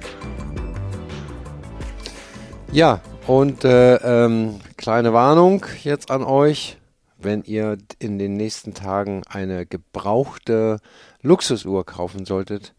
Ja, 2.71 3.01
und 3.25 3.63
äh, 3.63 3.95
ähm, 3.95 4.59
kleine 4.77 5.11
Warnung 5.11 5.65
jetzt 5.83 6.11
an 6.11 6.23
euch, 6.23 6.77
wenn 7.17 7.43
ihr 7.43 7.77
in 7.99 8.19
den 8.19 8.37
nächsten 8.37 8.73
Tagen 8.73 9.23
eine 9.27 9.65
gebrauchte 9.65 10.79
Luxusuhr 11.21 11.85
kaufen 11.85 12.25
solltet, 12.25 12.73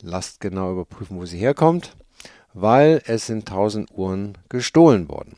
lasst 0.00 0.40
genau 0.40 0.72
überprüfen, 0.72 1.18
wo 1.18 1.26
sie 1.26 1.38
herkommt, 1.38 1.96
weil 2.60 3.02
es 3.06 3.26
sind 3.26 3.48
1000 3.50 3.90
Uhren 3.92 4.38
gestohlen 4.48 5.08
worden 5.08 5.36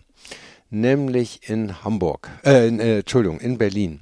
nämlich 0.71 1.49
in 1.49 1.85
Hamburg, 1.85 2.31
äh, 2.45 2.69
in, 2.69 2.81
äh, 2.81 3.01
Entschuldigung, 3.01 3.41
in 3.41 3.59
Berlin. 3.59 4.01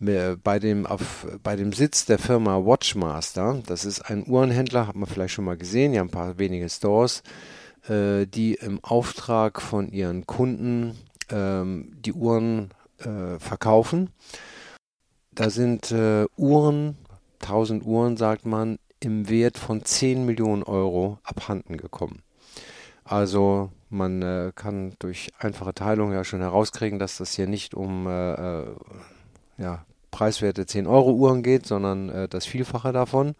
Bei 0.00 0.58
dem, 0.58 0.84
auf, 0.84 1.26
bei 1.42 1.56
dem 1.56 1.72
Sitz 1.72 2.04
der 2.04 2.18
Firma 2.18 2.56
Watchmaster, 2.66 3.62
das 3.64 3.86
ist 3.86 4.02
ein 4.02 4.28
Uhrenhändler, 4.28 4.86
hat 4.86 4.96
man 4.96 5.08
vielleicht 5.08 5.32
schon 5.32 5.46
mal 5.46 5.56
gesehen, 5.56 5.92
die 5.92 5.98
haben 5.98 6.08
ein 6.08 6.10
paar 6.10 6.38
wenige 6.38 6.68
Stores, 6.68 7.22
äh, 7.88 8.26
die 8.26 8.54
im 8.54 8.84
Auftrag 8.84 9.62
von 9.62 9.88
ihren 9.88 10.26
Kunden 10.26 10.98
ähm, 11.30 11.92
die 12.04 12.12
Uhren 12.12 12.70
äh, 12.98 13.38
verkaufen. 13.38 14.10
Da 15.32 15.48
sind 15.48 15.90
äh, 15.90 16.26
Uhren, 16.36 16.98
1000 17.40 17.86
Uhren, 17.86 18.18
sagt 18.18 18.44
man, 18.44 18.78
im 19.00 19.30
Wert 19.30 19.56
von 19.56 19.84
10 19.84 20.26
Millionen 20.26 20.64
Euro 20.64 21.18
abhanden 21.22 21.78
gekommen. 21.78 22.22
Also 23.04 23.70
man 23.90 24.22
äh, 24.22 24.52
kann 24.54 24.94
durch 24.98 25.30
einfache 25.38 25.74
Teilung 25.74 26.12
ja 26.12 26.24
schon 26.24 26.40
herauskriegen, 26.40 26.98
dass 26.98 27.18
das 27.18 27.34
hier 27.34 27.46
nicht 27.46 27.74
um 27.74 28.06
äh, 28.06 28.32
äh 28.32 28.66
ja, 29.56 29.84
preiswerte 30.10 30.66
10 30.66 30.86
Euro 30.86 31.12
Uhren 31.12 31.42
geht, 31.42 31.66
sondern 31.66 32.08
äh, 32.08 32.28
das 32.28 32.46
Vielfache 32.46 32.92
davon. 32.92 33.34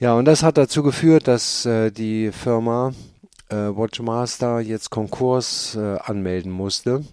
Ja, 0.00 0.14
und 0.14 0.24
das 0.24 0.42
hat 0.42 0.58
dazu 0.58 0.82
geführt, 0.82 1.28
dass 1.28 1.66
äh, 1.66 1.90
die 1.90 2.32
Firma 2.32 2.92
äh, 3.48 3.54
Watchmaster 3.54 4.60
jetzt 4.60 4.90
Konkurs 4.90 5.76
anmelden 5.76 6.50
musste. 6.50 7.04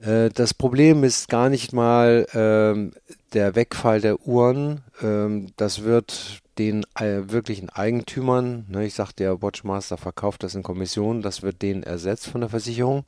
Das 0.00 0.54
Problem 0.54 1.02
ist 1.02 1.28
gar 1.28 1.48
nicht 1.48 1.72
mal 1.72 2.24
ähm, 2.32 2.92
der 3.32 3.56
Wegfall 3.56 4.00
der 4.00 4.20
Uhren. 4.24 4.82
Ähm, 5.02 5.48
das 5.56 5.82
wird 5.82 6.40
den 6.58 6.84
äh, 6.98 7.22
wirklichen 7.30 7.70
Eigentümern, 7.70 8.66
ne, 8.68 8.86
ich 8.86 8.94
sagte 8.94 9.24
ja, 9.24 9.40
Watchmaster 9.40 9.96
verkauft 9.96 10.42
das 10.42 10.54
in 10.54 10.62
Kommission, 10.62 11.22
das 11.22 11.42
wird 11.42 11.62
denen 11.62 11.82
ersetzt 11.82 12.26
von 12.26 12.40
der 12.40 12.50
Versicherung. 12.50 13.04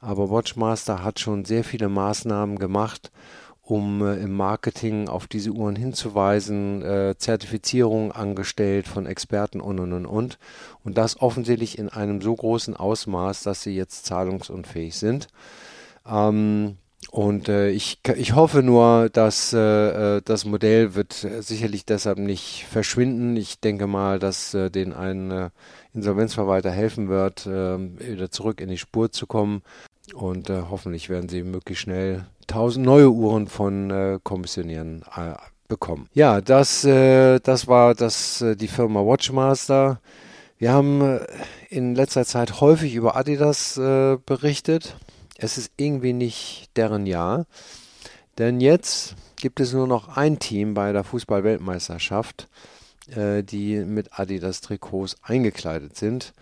Aber 0.00 0.30
Watchmaster 0.30 1.04
hat 1.04 1.20
schon 1.20 1.44
sehr 1.44 1.62
viele 1.62 1.88
Maßnahmen 1.88 2.58
gemacht, 2.58 3.10
um 3.62 4.02
äh, 4.02 4.16
im 4.16 4.34
Marketing 4.34 5.08
auf 5.08 5.26
diese 5.26 5.50
Uhren 5.50 5.76
hinzuweisen, 5.76 6.82
äh, 6.82 7.14
Zertifizierung 7.16 8.10
angestellt 8.10 8.88
von 8.88 9.06
Experten 9.06 9.60
und 9.60 9.78
und 9.78 9.92
und 9.92 10.06
und. 10.06 10.38
Und 10.82 10.98
das 10.98 11.20
offensichtlich 11.20 11.78
in 11.78 11.88
einem 11.88 12.20
so 12.20 12.34
großen 12.34 12.76
Ausmaß, 12.76 13.42
dass 13.42 13.62
sie 13.62 13.76
jetzt 13.76 14.06
zahlungsunfähig 14.06 14.96
sind. 14.96 15.28
Ähm, 16.06 16.76
und 17.10 17.48
äh, 17.48 17.70
ich, 17.70 17.98
ich 18.16 18.34
hoffe 18.36 18.62
nur, 18.62 19.08
dass 19.08 19.52
äh, 19.52 19.58
äh 20.18 20.22
das 20.24 20.44
Modell 20.44 20.94
wird 20.94 21.26
sicherlich 21.40 21.84
deshalb 21.84 22.18
nicht 22.18 22.66
verschwinden. 22.70 23.36
Ich 23.36 23.58
denke 23.58 23.88
mal, 23.88 24.20
dass 24.20 24.54
äh, 24.54 24.70
den 24.70 24.92
ein 24.92 25.30
äh, 25.32 25.50
Insolvenzverwalter 25.92 26.70
helfen 26.70 27.08
wird, 27.08 27.46
äh, 27.46 27.78
wieder 27.78 28.30
zurück 28.30 28.60
in 28.60 28.68
die 28.68 28.78
Spur 28.78 29.10
zu 29.10 29.26
kommen. 29.26 29.62
Und 30.14 30.50
äh, 30.50 30.62
hoffentlich 30.70 31.08
werden 31.08 31.28
sie 31.28 31.42
möglichst 31.42 31.82
schnell 31.82 32.26
tausend 32.46 32.86
neue 32.86 33.10
Uhren 33.10 33.48
von 33.48 34.20
Kommissionären 34.22 35.04
äh, 35.16 35.34
bekommen. 35.68 36.08
Ja, 36.14 36.40
das, 36.40 36.82
das 36.82 37.68
war 37.68 37.94
das, 37.94 38.44
die 38.56 38.66
Firma 38.66 39.00
Watchmaster. 39.00 40.00
Wir 40.58 40.72
haben 40.72 41.20
in 41.68 41.94
letzter 41.94 42.24
Zeit 42.24 42.60
häufig 42.60 42.96
über 42.96 43.14
Adidas 43.14 43.76
berichtet 44.26 44.96
es 45.40 45.58
ist 45.58 45.72
irgendwie 45.76 46.12
nicht 46.12 46.70
deren 46.76 47.06
Jahr. 47.06 47.46
Denn 48.38 48.60
jetzt 48.60 49.16
gibt 49.36 49.60
es 49.60 49.72
nur 49.72 49.86
noch 49.86 50.16
ein 50.16 50.38
Team 50.38 50.74
bei 50.74 50.92
der 50.92 51.04
Fußball-Weltmeisterschaft, 51.04 52.48
äh, 53.14 53.42
die 53.42 53.84
mit 53.84 54.18
Adidas-Trikots 54.18 55.16
eingekleidet 55.22 55.96
sind, 55.96 56.32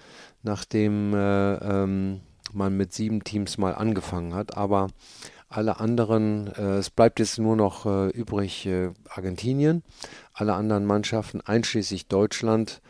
nachdem 0.42 1.14
äh, 1.14 1.54
ähm, 1.54 2.20
man 2.52 2.76
mit 2.76 2.92
sieben 2.92 3.24
Teams 3.24 3.58
mal 3.58 3.74
angefangen 3.74 4.34
hat. 4.34 4.56
Aber 4.56 4.88
alle 5.48 5.80
anderen, 5.80 6.48
äh, 6.54 6.76
es 6.76 6.90
bleibt 6.90 7.20
jetzt 7.20 7.38
nur 7.38 7.56
noch 7.56 7.86
äh, 7.86 8.08
übrig 8.10 8.66
äh, 8.66 8.90
Argentinien, 9.08 9.82
alle 10.34 10.54
anderen 10.54 10.84
Mannschaften, 10.84 11.40
einschließlich 11.40 12.06
Deutschland 12.06 12.80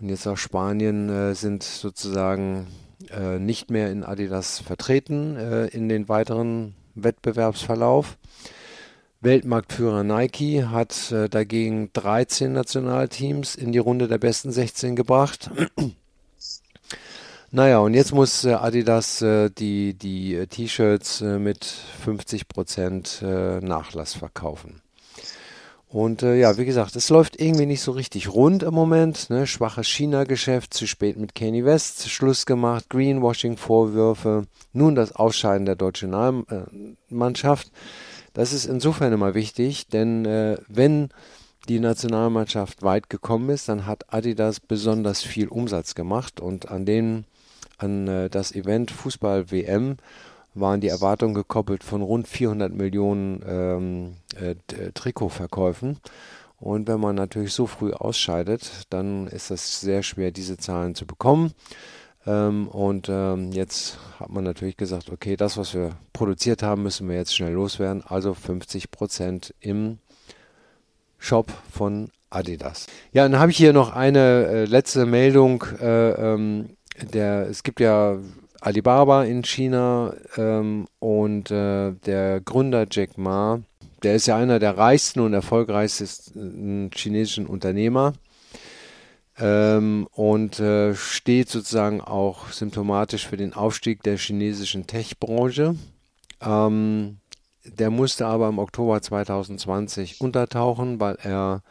und 0.00 0.08
jetzt 0.08 0.26
auch 0.26 0.36
Spanien, 0.36 1.08
äh, 1.08 1.34
sind 1.34 1.62
sozusagen 1.62 2.66
äh, 3.10 3.38
nicht 3.38 3.70
mehr 3.70 3.90
in 3.90 4.04
Adidas 4.04 4.60
vertreten 4.60 5.36
äh, 5.36 5.66
in 5.66 5.88
den 5.88 6.08
weiteren 6.08 6.74
Wettbewerbsverlauf. 6.94 8.18
Weltmarktführer 9.20 10.04
Nike 10.04 10.64
hat 10.64 11.10
äh, 11.10 11.28
dagegen 11.28 11.90
13 11.92 12.52
Nationalteams 12.52 13.56
in 13.56 13.72
die 13.72 13.78
Runde 13.78 14.06
der 14.06 14.18
besten 14.18 14.52
16 14.52 14.94
gebracht. 14.94 15.50
naja, 17.50 17.78
und 17.78 17.94
jetzt 17.94 18.12
muss 18.12 18.44
äh, 18.44 18.52
Adidas 18.52 19.20
äh, 19.22 19.50
die, 19.50 19.94
die 19.94 20.46
T-Shirts 20.46 21.20
mit 21.20 21.66
50% 22.04 23.60
Nachlass 23.60 24.14
verkaufen. 24.14 24.82
Und 25.90 26.22
äh, 26.22 26.38
ja, 26.38 26.58
wie 26.58 26.66
gesagt, 26.66 26.96
es 26.96 27.08
läuft 27.08 27.40
irgendwie 27.40 27.64
nicht 27.64 27.80
so 27.80 27.92
richtig 27.92 28.28
rund 28.28 28.62
im 28.62 28.74
Moment. 28.74 29.30
Ne? 29.30 29.46
Schwaches 29.46 29.86
China-Geschäft, 29.86 30.74
zu 30.74 30.86
spät 30.86 31.16
mit 31.16 31.34
Kanye 31.34 31.64
West, 31.64 32.10
Schluss 32.10 32.44
gemacht, 32.44 32.90
Greenwashing-Vorwürfe, 32.90 34.46
nun 34.74 34.94
das 34.94 35.12
Ausscheiden 35.12 35.64
der 35.64 35.76
deutschen 35.76 36.14
Mannschaft. 37.08 37.72
Das 38.34 38.52
ist 38.52 38.66
insofern 38.66 39.12
immer 39.14 39.34
wichtig, 39.34 39.88
denn 39.88 40.26
äh, 40.26 40.58
wenn 40.68 41.08
die 41.68 41.80
Nationalmannschaft 41.80 42.82
weit 42.82 43.10
gekommen 43.10 43.48
ist, 43.50 43.68
dann 43.68 43.86
hat 43.86 44.12
Adidas 44.12 44.60
besonders 44.60 45.22
viel 45.22 45.48
Umsatz 45.48 45.94
gemacht 45.94 46.40
und 46.40 46.70
an 46.70 46.84
den 46.84 47.24
an 47.78 48.08
äh, 48.08 48.28
das 48.28 48.52
Event 48.52 48.90
Fußball 48.90 49.50
WM 49.50 49.96
waren 50.60 50.80
die 50.80 50.88
Erwartungen 50.88 51.34
gekoppelt 51.34 51.84
von 51.84 52.02
rund 52.02 52.28
400 52.28 52.72
Millionen 52.72 53.42
ähm, 53.46 54.16
äh, 54.40 54.50
äh, 54.74 54.92
Trikotverkäufen. 54.92 55.98
Und 56.58 56.88
wenn 56.88 57.00
man 57.00 57.14
natürlich 57.14 57.52
so 57.52 57.66
früh 57.66 57.92
ausscheidet, 57.92 58.86
dann 58.90 59.28
ist 59.28 59.50
es 59.50 59.80
sehr 59.80 60.02
schwer, 60.02 60.32
diese 60.32 60.56
Zahlen 60.56 60.94
zu 60.94 61.06
bekommen. 61.06 61.52
Ähm, 62.26 62.68
und 62.68 63.08
ähm, 63.08 63.52
jetzt 63.52 63.98
hat 64.18 64.30
man 64.30 64.44
natürlich 64.44 64.76
gesagt, 64.76 65.10
okay, 65.10 65.36
das, 65.36 65.56
was 65.56 65.74
wir 65.74 65.90
produziert 66.12 66.62
haben, 66.62 66.82
müssen 66.82 67.08
wir 67.08 67.16
jetzt 67.16 67.34
schnell 67.34 67.52
loswerden. 67.52 68.02
Also 68.04 68.34
50 68.34 68.90
Prozent 68.90 69.54
im 69.60 69.98
Shop 71.18 71.52
von 71.70 72.10
Adidas. 72.30 72.86
Ja, 73.12 73.22
dann 73.22 73.38
habe 73.38 73.50
ich 73.50 73.56
hier 73.56 73.72
noch 73.72 73.92
eine 73.94 74.46
äh, 74.46 74.64
letzte 74.64 75.06
Meldung. 75.06 75.64
Äh, 75.80 76.10
ähm, 76.10 76.76
der, 77.12 77.48
es 77.48 77.62
gibt 77.62 77.80
ja 77.80 78.18
Alibaba 78.60 79.24
in 79.24 79.42
China 79.44 80.14
ähm, 80.36 80.86
und 80.98 81.50
äh, 81.50 81.92
der 81.92 82.40
Gründer 82.40 82.86
Jack 82.90 83.16
Ma, 83.16 83.60
der 84.02 84.14
ist 84.14 84.26
ja 84.26 84.36
einer 84.36 84.58
der 84.58 84.76
reichsten 84.76 85.20
und 85.20 85.32
erfolgreichsten 85.32 86.90
chinesischen 86.94 87.46
Unternehmer 87.46 88.14
ähm, 89.38 90.08
und 90.12 90.58
äh, 90.60 90.94
steht 90.94 91.48
sozusagen 91.48 92.00
auch 92.00 92.50
symptomatisch 92.50 93.26
für 93.26 93.36
den 93.36 93.54
Aufstieg 93.54 94.02
der 94.02 94.16
chinesischen 94.16 94.86
Tech-Branche. 94.86 95.76
Ähm, 96.40 97.18
der 97.64 97.90
musste 97.90 98.26
aber 98.26 98.48
im 98.48 98.58
Oktober 98.58 99.00
2020 99.00 100.20
untertauchen, 100.20 101.00
weil 101.00 101.18
er 101.22 101.62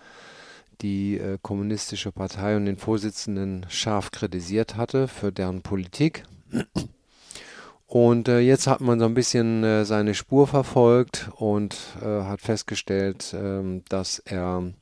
die 0.81 1.17
äh, 1.17 1.37
kommunistische 1.41 2.11
Partei 2.11 2.55
und 2.55 2.65
den 2.65 2.77
Vorsitzenden 2.77 3.65
scharf 3.69 4.11
kritisiert 4.11 4.75
hatte 4.75 5.07
für 5.07 5.31
deren 5.31 5.61
Politik. 5.61 6.23
Und 7.87 8.27
äh, 8.27 8.39
jetzt 8.39 8.67
hat 8.67 8.81
man 8.81 8.99
so 8.99 9.05
ein 9.05 9.13
bisschen 9.13 9.63
äh, 9.63 9.85
seine 9.85 10.13
Spur 10.13 10.45
verfolgt 10.45 11.29
und 11.37 11.77
äh, 12.01 12.23
hat 12.23 12.41
festgestellt, 12.41 13.33
ähm, 13.33 13.83
dass 13.87 14.19
er 14.19 14.73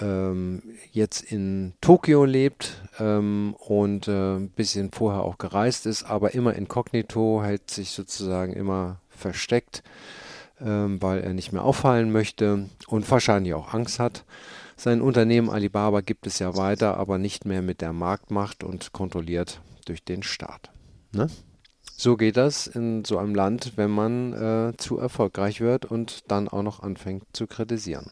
ähm, 0.00 0.62
jetzt 0.92 1.22
in 1.22 1.72
Tokio 1.80 2.26
lebt 2.26 2.82
ähm, 2.98 3.56
und 3.58 4.06
äh, 4.06 4.36
ein 4.36 4.50
bisschen 4.50 4.92
vorher 4.92 5.22
auch 5.22 5.38
gereist 5.38 5.86
ist, 5.86 6.04
aber 6.04 6.34
immer 6.34 6.54
inkognito, 6.54 7.42
hält 7.42 7.70
sich 7.70 7.90
sozusagen 7.92 8.52
immer 8.52 9.00
versteckt, 9.08 9.82
weil 10.62 11.20
er 11.20 11.32
nicht 11.32 11.52
mehr 11.52 11.64
auffallen 11.64 12.12
möchte 12.12 12.68
und 12.86 13.10
wahrscheinlich 13.10 13.54
auch 13.54 13.72
Angst 13.72 13.98
hat. 13.98 14.24
Sein 14.76 15.00
Unternehmen 15.00 15.48
Alibaba 15.48 16.02
gibt 16.02 16.26
es 16.26 16.38
ja 16.38 16.54
weiter, 16.54 16.98
aber 16.98 17.16
nicht 17.16 17.46
mehr 17.46 17.62
mit 17.62 17.80
der 17.80 17.94
Marktmacht 17.94 18.62
und 18.62 18.92
kontrolliert 18.92 19.62
durch 19.90 20.04
den 20.04 20.22
Staat. 20.22 20.70
Ne? 21.12 21.28
So 21.96 22.16
geht 22.16 22.36
das 22.36 22.66
in 22.68 23.04
so 23.04 23.18
einem 23.18 23.34
Land, 23.34 23.72
wenn 23.76 23.90
man 23.90 24.70
äh, 24.70 24.76
zu 24.76 24.98
erfolgreich 24.98 25.60
wird 25.60 25.84
und 25.84 26.30
dann 26.30 26.48
auch 26.48 26.62
noch 26.62 26.80
anfängt 26.80 27.24
zu 27.32 27.46
kritisieren. 27.46 28.10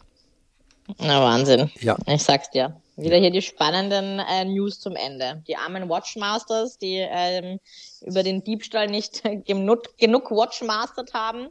Na 0.98 1.22
Wahnsinn. 1.22 1.70
Ja. 1.80 1.96
Ich 2.06 2.22
sag's 2.22 2.50
dir. 2.50 2.80
Wieder 2.96 3.16
hier 3.16 3.30
die 3.30 3.42
spannenden 3.42 4.18
äh, 4.18 4.44
News 4.44 4.80
zum 4.80 4.96
Ende. 4.96 5.42
Die 5.46 5.56
armen 5.56 5.88
Watchmasters, 5.88 6.78
die 6.78 6.96
ähm, 6.96 7.60
über 8.00 8.24
den 8.24 8.42
Diebstahl 8.42 8.88
nicht 8.88 9.22
genug, 9.46 9.96
genug 9.98 10.30
Watchmastered 10.32 11.14
haben, 11.14 11.48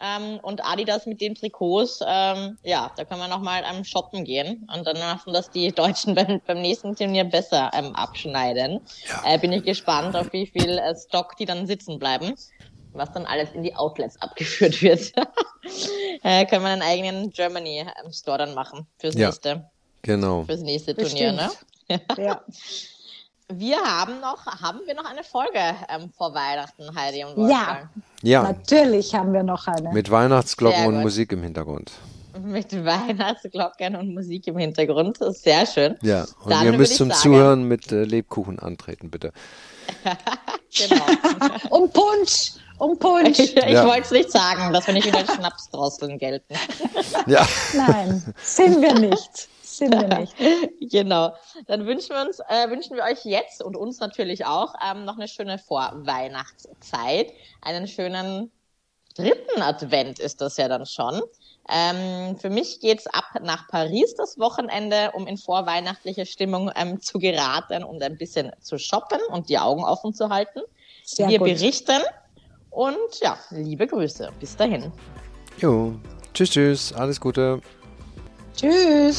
ähm, 0.00 0.38
und 0.42 0.64
Adidas 0.64 1.06
mit 1.06 1.20
den 1.20 1.34
Trikots, 1.34 2.00
ähm, 2.06 2.58
ja, 2.62 2.90
da 2.96 3.04
können 3.04 3.20
wir 3.20 3.28
nochmal 3.28 3.62
ähm, 3.70 3.84
shoppen 3.84 4.24
gehen 4.24 4.68
und 4.74 4.86
dann 4.86 4.98
machen 4.98 5.32
das 5.32 5.50
die 5.50 5.72
Deutschen 5.72 6.14
beim, 6.16 6.40
beim 6.46 6.60
nächsten 6.60 6.96
Turnier 6.96 7.24
besser 7.24 7.70
ähm, 7.74 7.94
abschneiden. 7.94 8.80
Ja. 9.08 9.34
Äh, 9.34 9.38
bin 9.38 9.52
ich 9.52 9.64
gespannt, 9.64 10.16
auf 10.16 10.32
wie 10.32 10.46
viel 10.46 10.78
äh, 10.78 10.94
Stock 10.96 11.36
die 11.36 11.44
dann 11.44 11.66
sitzen 11.66 11.98
bleiben, 11.98 12.34
was 12.92 13.12
dann 13.12 13.26
alles 13.26 13.52
in 13.52 13.62
die 13.62 13.74
Outlets 13.74 14.20
abgeführt 14.20 14.82
wird. 14.82 15.12
äh, 16.22 16.44
können 16.46 16.62
wir 16.62 16.70
einen 16.70 16.82
eigenen 16.82 17.30
Germany 17.30 17.80
ähm, 17.80 18.12
Store 18.12 18.38
dann 18.38 18.54
machen 18.54 18.86
fürs 18.98 19.14
ja, 19.14 19.28
nächste. 19.28 19.70
Genau. 20.02 20.44
Fürs 20.44 20.60
nächste 20.60 20.94
Turnier, 20.94 21.32
ne? 21.32 21.50
ja. 22.18 22.42
Wir 23.52 23.76
haben 23.76 24.20
noch, 24.20 24.46
haben 24.46 24.80
wir 24.86 24.94
noch 24.94 25.04
eine 25.04 25.22
Folge 25.22 25.58
ähm, 25.90 26.10
vor 26.16 26.32
Weihnachten, 26.32 26.94
Heidi 26.94 27.24
und 27.24 27.36
Wolfgang? 27.36 27.88
Ja, 28.22 28.42
ja, 28.42 28.42
natürlich 28.42 29.14
haben 29.14 29.34
wir 29.34 29.42
noch 29.42 29.66
eine. 29.66 29.90
Mit 29.90 30.10
Weihnachtsglocken 30.10 30.86
und 30.86 31.02
Musik 31.02 31.30
im 31.32 31.42
Hintergrund. 31.42 31.92
Mit 32.42 32.72
Weihnachtsglocken 32.72 33.96
und 33.96 34.14
Musik 34.14 34.46
im 34.46 34.56
Hintergrund, 34.56 35.20
das 35.20 35.36
ist 35.36 35.44
sehr 35.44 35.66
schön. 35.66 35.96
Ja, 36.00 36.24
und 36.42 36.50
Dann 36.50 36.64
ihr 36.64 36.72
müsst 36.72 36.96
zum 36.96 37.10
sagen, 37.10 37.20
Zuhören 37.20 37.64
mit 37.68 37.92
äh, 37.92 38.04
Lebkuchen 38.04 38.58
antreten, 38.58 39.10
bitte. 39.10 39.30
genau. 40.74 41.04
und 41.68 41.92
Punsch! 41.92 42.52
Und 42.78 42.98
Punsch! 42.98 43.38
Ich, 43.38 43.56
ich 43.56 43.68
ja. 43.68 43.86
wollte 43.86 44.02
es 44.02 44.10
nicht 44.10 44.32
sagen, 44.32 44.72
dass 44.72 44.86
wir 44.86 44.94
nicht 44.94 45.06
wieder 45.06 45.24
Schnapsdrosseln 45.26 46.18
gelten. 46.18 46.54
ja. 47.26 47.46
Nein, 47.74 48.34
sind 48.42 48.80
wir 48.80 48.94
nicht 48.94 49.48
sind 49.78 49.92
wir 49.92 50.18
nicht. 50.18 50.34
genau. 50.90 51.34
Dann 51.66 51.86
wünschen 51.86 52.10
wir 52.10 52.22
uns, 52.22 52.40
äh, 52.40 52.70
wünschen 52.70 52.96
wir 52.96 53.04
euch 53.04 53.24
jetzt 53.24 53.62
und 53.62 53.76
uns 53.76 54.00
natürlich 54.00 54.46
auch 54.46 54.74
ähm, 54.84 55.04
noch 55.04 55.16
eine 55.16 55.28
schöne 55.28 55.58
Vorweihnachtszeit. 55.58 57.32
Einen 57.62 57.86
schönen 57.86 58.50
dritten 59.16 59.62
Advent 59.62 60.18
ist 60.18 60.40
das 60.40 60.56
ja 60.56 60.68
dann 60.68 60.86
schon. 60.86 61.20
Ähm, 61.70 62.36
für 62.36 62.50
mich 62.50 62.80
geht's 62.80 63.06
ab 63.06 63.24
nach 63.42 63.68
Paris 63.68 64.14
das 64.16 64.38
Wochenende, 64.38 65.12
um 65.14 65.26
in 65.26 65.38
vorweihnachtliche 65.38 66.26
Stimmung 66.26 66.70
ähm, 66.76 67.00
zu 67.00 67.18
geraten 67.18 67.84
und 67.84 68.02
ein 68.02 68.18
bisschen 68.18 68.52
zu 68.60 68.78
shoppen 68.78 69.20
und 69.30 69.48
die 69.48 69.58
Augen 69.58 69.84
offen 69.84 70.12
zu 70.12 70.28
halten. 70.28 70.60
Sehr 71.04 71.28
wir 71.28 71.38
gut. 71.38 71.48
berichten 71.48 72.02
und 72.70 73.20
ja, 73.22 73.38
liebe 73.50 73.86
Grüße. 73.86 74.30
Bis 74.40 74.56
dahin. 74.56 74.92
Jo, 75.58 75.94
tschüss, 76.34 76.50
tschüss, 76.50 76.92
alles 76.92 77.20
Gute. 77.20 77.60
Tschüss. 78.56 79.18